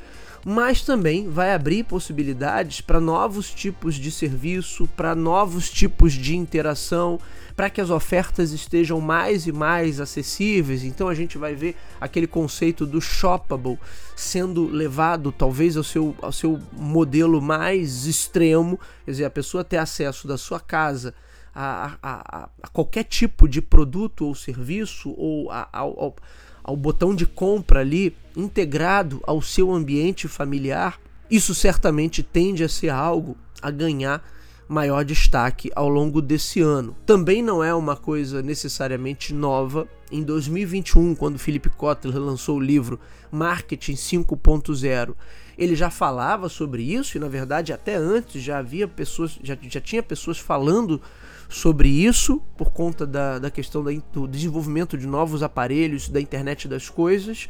mas 0.49 0.81
também 0.81 1.29
vai 1.29 1.53
abrir 1.53 1.83
possibilidades 1.83 2.79
para 2.79 3.01
novos 3.01 3.53
tipos 3.53 3.95
de 3.95 4.09
serviço, 4.09 4.87
para 4.95 5.13
novos 5.13 5.69
tipos 5.69 6.13
de 6.13 6.37
interação, 6.37 7.19
para 7.53 7.69
que 7.69 7.81
as 7.81 7.89
ofertas 7.89 8.53
estejam 8.53 9.01
mais 9.01 9.45
e 9.45 9.51
mais 9.51 9.99
acessíveis. 9.99 10.85
Então 10.85 11.09
a 11.09 11.13
gente 11.13 11.37
vai 11.37 11.53
ver 11.53 11.75
aquele 11.99 12.27
conceito 12.27 12.85
do 12.85 13.01
shoppable 13.01 13.77
sendo 14.15 14.67
levado 14.67 15.33
talvez 15.33 15.75
ao 15.75 15.83
seu, 15.83 16.15
ao 16.21 16.31
seu 16.31 16.61
modelo 16.71 17.41
mais 17.41 18.05
extremo, 18.05 18.79
quer 19.03 19.11
dizer, 19.11 19.25
a 19.25 19.29
pessoa 19.29 19.65
ter 19.65 19.77
acesso 19.77 20.29
da 20.29 20.37
sua 20.37 20.61
casa 20.61 21.13
a, 21.59 21.97
a, 22.03 22.49
a 22.61 22.67
qualquer 22.67 23.03
tipo 23.03 23.49
de 23.49 23.63
produto 23.63 24.25
ou 24.27 24.35
serviço 24.35 25.09
ou 25.17 25.49
a, 25.49 25.67
ao, 25.73 26.15
ao 26.63 26.77
botão 26.77 27.15
de 27.15 27.25
compra 27.25 27.79
ali 27.79 28.15
integrado 28.35 29.19
ao 29.25 29.41
seu 29.41 29.73
ambiente 29.73 30.27
familiar, 30.27 30.99
isso 31.31 31.55
certamente 31.55 32.21
tende 32.21 32.63
a 32.63 32.69
ser 32.69 32.89
algo 32.89 33.35
a 33.59 33.71
ganhar 33.71 34.23
maior 34.69 35.03
destaque 35.03 35.71
ao 35.75 35.89
longo 35.89 36.21
desse 36.21 36.61
ano. 36.61 36.95
Também 37.05 37.41
não 37.41 37.63
é 37.63 37.73
uma 37.73 37.95
coisa 37.95 38.43
necessariamente 38.43 39.33
nova. 39.33 39.87
Em 40.11 40.21
2021, 40.21 41.15
quando 41.15 41.39
Philip 41.39 41.69
Kotler 41.69 42.19
lançou 42.19 42.57
o 42.57 42.61
livro 42.61 42.99
Marketing 43.31 43.93
5.0, 43.93 45.15
ele 45.57 45.75
já 45.75 45.89
falava 45.89 46.49
sobre 46.49 46.83
isso 46.83 47.17
e 47.17 47.19
na 47.19 47.27
verdade 47.27 47.73
até 47.73 47.95
antes 47.95 48.43
já 48.43 48.59
havia 48.59 48.87
pessoas, 48.87 49.39
já, 49.41 49.57
já 49.59 49.81
tinha 49.81 50.03
pessoas 50.03 50.37
falando 50.37 51.01
sobre 51.49 51.89
isso, 51.89 52.41
por 52.57 52.71
conta 52.71 53.05
da, 53.05 53.39
da 53.39 53.49
questão 53.49 53.83
da, 53.83 53.91
do 54.11 54.27
desenvolvimento 54.27 54.97
de 54.97 55.07
novos 55.07 55.41
aparelhos, 55.41 56.09
da 56.09 56.19
internet 56.19 56.67
das 56.67 56.89
coisas, 56.89 57.49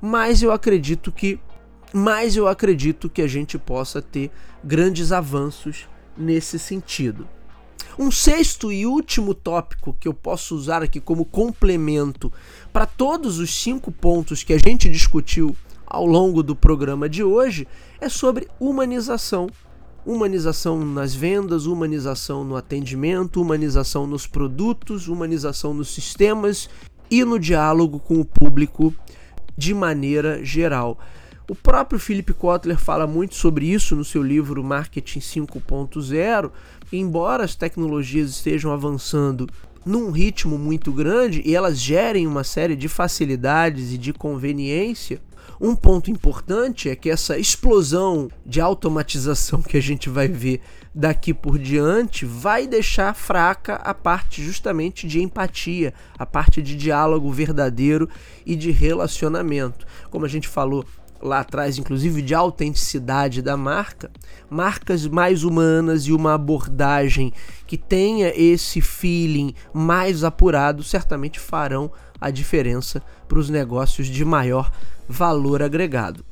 mas 0.00 0.42
eu 0.42 0.52
acredito 0.52 1.10
que 1.10 1.38
mas 1.92 2.36
eu 2.36 2.46
acredito 2.46 3.10
que 3.10 3.20
a 3.20 3.26
gente 3.26 3.58
possa 3.58 4.00
ter 4.00 4.30
grandes 4.62 5.10
avanços 5.10 5.88
nesse 6.16 6.56
sentido. 6.56 7.26
Um 7.98 8.12
sexto 8.12 8.70
e 8.70 8.86
último 8.86 9.34
tópico 9.34 9.96
que 9.98 10.06
eu 10.06 10.14
posso 10.14 10.54
usar 10.54 10.82
aqui 10.82 11.00
como 11.00 11.24
complemento 11.24 12.32
para 12.72 12.86
todos 12.86 13.38
os 13.38 13.52
cinco 13.52 13.90
pontos 13.90 14.44
que 14.44 14.52
a 14.52 14.58
gente 14.58 14.88
discutiu 14.88 15.56
ao 15.84 16.06
longo 16.06 16.42
do 16.42 16.54
programa 16.54 17.08
de 17.08 17.24
hoje 17.24 17.66
é 18.00 18.08
sobre 18.08 18.48
humanização 18.60 19.48
humanização 20.04 20.84
nas 20.84 21.14
vendas, 21.14 21.66
humanização 21.66 22.44
no 22.44 22.56
atendimento, 22.56 23.40
humanização 23.40 24.06
nos 24.06 24.26
produtos, 24.26 25.08
humanização 25.08 25.74
nos 25.74 25.92
sistemas 25.92 26.68
e 27.10 27.24
no 27.24 27.38
diálogo 27.38 27.98
com 27.98 28.20
o 28.20 28.24
público 28.24 28.94
de 29.56 29.74
maneira 29.74 30.44
geral. 30.44 30.98
O 31.48 31.54
próprio 31.54 31.98
Philip 31.98 32.32
Kotler 32.32 32.78
fala 32.78 33.06
muito 33.06 33.34
sobre 33.34 33.66
isso 33.66 33.96
no 33.96 34.04
seu 34.04 34.22
livro 34.22 34.62
Marketing 34.62 35.18
5.0. 35.18 36.50
Embora 36.92 37.44
as 37.44 37.56
tecnologias 37.56 38.30
estejam 38.30 38.72
avançando 38.72 39.48
num 39.84 40.10
ritmo 40.10 40.56
muito 40.56 40.92
grande 40.92 41.42
e 41.44 41.54
elas 41.54 41.78
gerem 41.78 42.26
uma 42.26 42.44
série 42.44 42.76
de 42.76 42.86
facilidades 42.88 43.92
e 43.92 43.98
de 43.98 44.12
conveniência, 44.12 45.20
um 45.60 45.76
ponto 45.76 46.10
importante 46.10 46.88
é 46.88 46.96
que 46.96 47.10
essa 47.10 47.38
explosão 47.38 48.30
de 48.46 48.62
automatização 48.62 49.60
que 49.60 49.76
a 49.76 49.82
gente 49.82 50.08
vai 50.08 50.26
ver 50.26 50.62
daqui 50.94 51.34
por 51.34 51.58
diante 51.58 52.24
vai 52.24 52.66
deixar 52.66 53.14
fraca 53.14 53.74
a 53.74 53.92
parte 53.92 54.42
justamente 54.42 55.06
de 55.06 55.20
empatia, 55.20 55.92
a 56.18 56.24
parte 56.24 56.62
de 56.62 56.74
diálogo 56.74 57.30
verdadeiro 57.30 58.08
e 58.46 58.56
de 58.56 58.70
relacionamento. 58.70 59.86
Como 60.08 60.24
a 60.24 60.28
gente 60.28 60.48
falou 60.48 60.84
lá 61.22 61.40
atrás, 61.40 61.78
inclusive 61.78 62.22
de 62.22 62.34
autenticidade 62.34 63.42
da 63.42 63.56
marca, 63.56 64.10
marcas 64.48 65.06
mais 65.06 65.44
humanas 65.44 66.04
e 66.04 66.12
uma 66.12 66.34
abordagem 66.34 67.32
que 67.66 67.76
tenha 67.76 68.32
esse 68.34 68.80
feeling 68.80 69.54
mais 69.72 70.24
apurado 70.24 70.82
certamente 70.82 71.38
farão 71.38 71.90
a 72.20 72.30
diferença 72.30 73.02
para 73.28 73.38
os 73.38 73.48
negócios 73.48 74.06
de 74.06 74.24
maior 74.24 74.70
valor 75.08 75.62
agregado. 75.62 76.24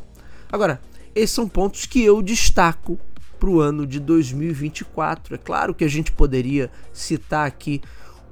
Agora, 0.50 0.80
esses 1.14 1.34
são 1.34 1.48
pontos 1.48 1.86
que 1.86 2.02
eu 2.02 2.22
destaco 2.22 2.98
para 3.38 3.48
o 3.48 3.60
ano 3.60 3.86
de 3.86 4.00
2024. 4.00 5.34
É 5.34 5.38
claro 5.38 5.74
que 5.74 5.84
a 5.84 5.88
gente 5.88 6.12
poderia 6.12 6.70
citar 6.92 7.46
aqui 7.46 7.80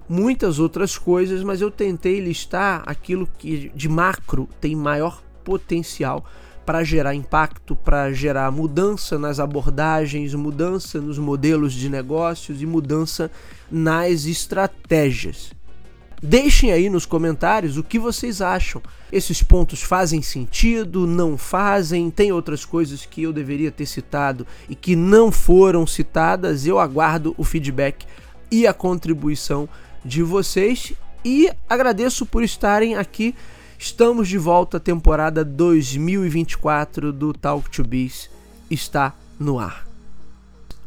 muitas 0.09 0.59
outras 0.59 0.97
coisas, 0.97 1.43
mas 1.43 1.61
eu 1.61 1.71
tentei 1.71 2.21
listar 2.21 2.83
aquilo 2.87 3.29
que 3.39 3.71
de 3.75 3.89
macro 3.89 4.49
tem 4.61 4.75
maior 4.75 5.23
potencial 5.45 6.25
para 6.67 6.83
gerar 6.83 7.15
impacto, 7.15 7.77
para 7.77 8.13
gerar 8.13 8.51
mudança 8.51 9.17
nas 9.17 9.39
abordagens, 9.39 10.35
mudança 10.35 11.01
nos 11.01 11.17
modelos 11.17 11.73
de 11.73 11.89
negócios 11.89 12.61
e 12.61 12.67
mudança 12.67 13.31
nas 13.71 14.27
estratégias. 14.27 15.53
Deixem 16.21 16.73
aí 16.73 16.91
nos 16.91 17.07
comentários 17.07 17.77
o 17.77 17.85
que 17.85 17.99
vocês 17.99 18.41
acham. 18.41 18.83
Esses 19.13 19.43
pontos 19.43 19.83
fazem 19.83 20.21
sentido? 20.23 21.07
Não 21.07 21.39
fazem? 21.39 22.11
Tem 22.11 22.33
outras 22.33 22.65
coisas 22.65 23.07
que 23.07 23.23
eu 23.23 23.33
deveria 23.33 23.71
ter 23.71 23.87
citado 23.87 24.45
e 24.69 24.75
que 24.75 24.97
não 24.97 25.31
foram 25.31 25.87
citadas? 25.87 26.67
Eu 26.67 26.81
aguardo 26.81 27.35
o 27.39 27.45
feedback 27.45 28.07
e 28.51 28.67
a 28.67 28.75
contribuição 28.75 29.69
de 30.05 30.23
vocês 30.23 30.95
e 31.25 31.51
agradeço 31.69 32.25
por 32.27 32.43
estarem 32.43 32.97
aqui. 32.97 33.35
Estamos 33.79 34.27
de 34.27 34.39
volta, 34.39 34.81
temporada 34.81 35.45
2024 35.45 37.13
do 37.13 37.35
Talk 37.35 37.71
to 37.71 37.85
Biz 37.85 38.31
está 38.71 39.15
no 39.39 39.59
ar. 39.59 39.87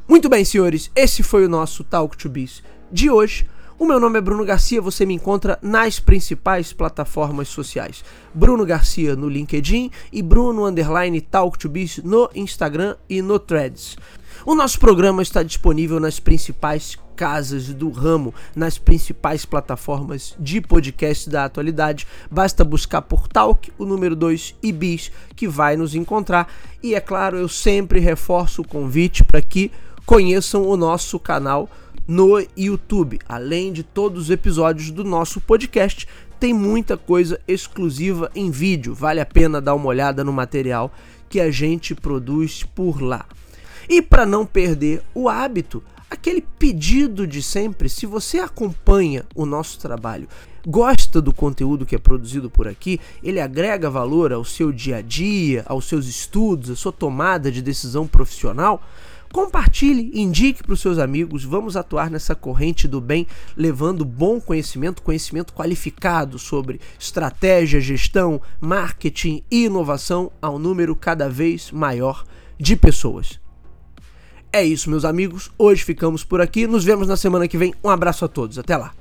Muito 0.07 0.27
bem, 0.27 0.43
senhores, 0.43 0.89
esse 0.95 1.21
foi 1.21 1.45
o 1.45 1.49
nosso 1.49 1.83
Talk 1.83 2.17
to 2.17 2.27
Biz 2.27 2.63
de 2.91 3.09
hoje. 3.09 3.47
O 3.77 3.85
meu 3.85 3.99
nome 3.99 4.17
é 4.17 4.21
Bruno 4.21 4.43
Garcia, 4.43 4.81
você 4.81 5.05
me 5.05 5.13
encontra 5.13 5.59
nas 5.61 5.99
principais 5.99 6.73
plataformas 6.73 7.47
sociais. 7.47 8.03
Bruno 8.33 8.65
Garcia 8.65 9.15
no 9.15 9.29
LinkedIn 9.29 9.91
e 10.11 10.21
Bruno 10.23 10.65
Underline 10.65 11.21
Talk 11.21 11.59
to 11.59 11.69
Biz 11.69 11.99
no 12.03 12.27
Instagram 12.33 12.95
e 13.07 13.21
no 13.21 13.37
Threads. 13.37 13.97
O 14.45 14.55
nosso 14.55 14.79
programa 14.79 15.21
está 15.21 15.43
disponível 15.43 15.99
nas 15.99 16.19
principais 16.19 16.97
casas 17.15 17.73
do 17.73 17.89
ramo, 17.89 18.33
nas 18.55 18.77
principais 18.77 19.43
plataformas 19.43 20.33
de 20.39 20.61
podcast 20.61 21.29
da 21.29 21.43
atualidade. 21.43 22.07
Basta 22.31 22.63
buscar 22.63 23.01
por 23.01 23.27
Talk, 23.27 23.69
o 23.77 23.83
número 23.83 24.15
2 24.15 24.55
e 24.63 24.71
Bis, 24.71 25.11
que 25.35 25.45
vai 25.45 25.75
nos 25.75 25.93
encontrar. 25.93 26.51
E 26.81 26.95
é 26.95 27.01
claro, 27.01 27.35
eu 27.35 27.49
sempre 27.49 27.99
reforço 27.99 28.61
o 28.61 28.67
convite 28.67 29.25
para 29.25 29.41
que 29.41 29.69
conheçam 30.05 30.65
o 30.65 30.77
nosso 30.77 31.19
canal 31.19 31.69
no 32.07 32.41
YouTube. 32.55 33.19
Além 33.27 33.73
de 33.73 33.83
todos 33.83 34.23
os 34.23 34.29
episódios 34.29 34.89
do 34.89 35.03
nosso 35.03 35.41
podcast, 35.41 36.07
tem 36.39 36.53
muita 36.53 36.95
coisa 36.95 37.41
exclusiva 37.45 38.31
em 38.33 38.49
vídeo. 38.49 38.95
Vale 38.95 39.19
a 39.19 39.25
pena 39.25 39.59
dar 39.59 39.75
uma 39.75 39.87
olhada 39.87 40.23
no 40.23 40.31
material 40.31 40.89
que 41.27 41.41
a 41.41 41.51
gente 41.51 41.93
produz 41.93 42.63
por 42.63 43.01
lá. 43.01 43.25
E 43.89 44.03
para 44.03 44.23
não 44.23 44.45
perder 44.45 45.01
o 45.15 45.27
hábito, 45.27 45.83
aquele 46.11 46.41
pedido 46.41 47.25
de 47.25 47.41
sempre, 47.41 47.89
se 47.89 48.05
você 48.05 48.37
acompanha 48.37 49.25
o 49.33 49.47
nosso 49.47 49.79
trabalho, 49.79 50.27
gosta 50.65 51.19
do 51.19 51.33
conteúdo 51.33 51.87
que 51.87 51.95
é 51.95 51.99
produzido 51.99 52.51
por 52.51 52.67
aqui, 52.67 52.99
ele 53.23 53.41
agrega 53.41 53.89
valor 53.89 54.31
ao 54.31 54.45
seu 54.45 54.71
dia 54.71 54.97
a 54.97 55.01
dia, 55.01 55.63
aos 55.65 55.85
seus 55.85 56.05
estudos, 56.05 56.69
à 56.69 56.75
sua 56.75 56.91
tomada 56.91 57.51
de 57.51 57.63
decisão 57.63 58.05
profissional, 58.05 58.79
Compartilhe, 59.31 60.09
indique 60.19 60.63
para 60.63 60.73
os 60.73 60.81
seus 60.81 60.97
amigos. 60.97 61.43
Vamos 61.43 61.77
atuar 61.77 62.09
nessa 62.09 62.33
corrente 62.33 62.87
do 62.87 62.99
bem, 62.99 63.27
levando 63.55 64.03
bom 64.03 64.41
conhecimento, 64.41 65.03
conhecimento 65.03 65.53
qualificado 65.53 66.39
sobre 66.39 66.81
estratégia, 66.97 67.79
gestão, 67.79 68.41
marketing 68.59 69.43
e 69.51 69.65
inovação 69.65 70.31
a 70.41 70.49
um 70.49 70.57
número 70.57 70.95
cada 70.95 71.29
vez 71.29 71.71
maior 71.71 72.25
de 72.57 72.75
pessoas. 72.75 73.39
É 74.51 74.63
isso, 74.63 74.89
meus 74.89 75.05
amigos. 75.05 75.51
Hoje 75.57 75.83
ficamos 75.83 76.23
por 76.23 76.41
aqui. 76.41 76.65
Nos 76.65 76.83
vemos 76.83 77.07
na 77.07 77.15
semana 77.15 77.47
que 77.47 77.57
vem. 77.57 77.73
Um 77.83 77.89
abraço 77.89 78.25
a 78.25 78.27
todos. 78.27 78.57
Até 78.57 78.75
lá. 78.75 78.93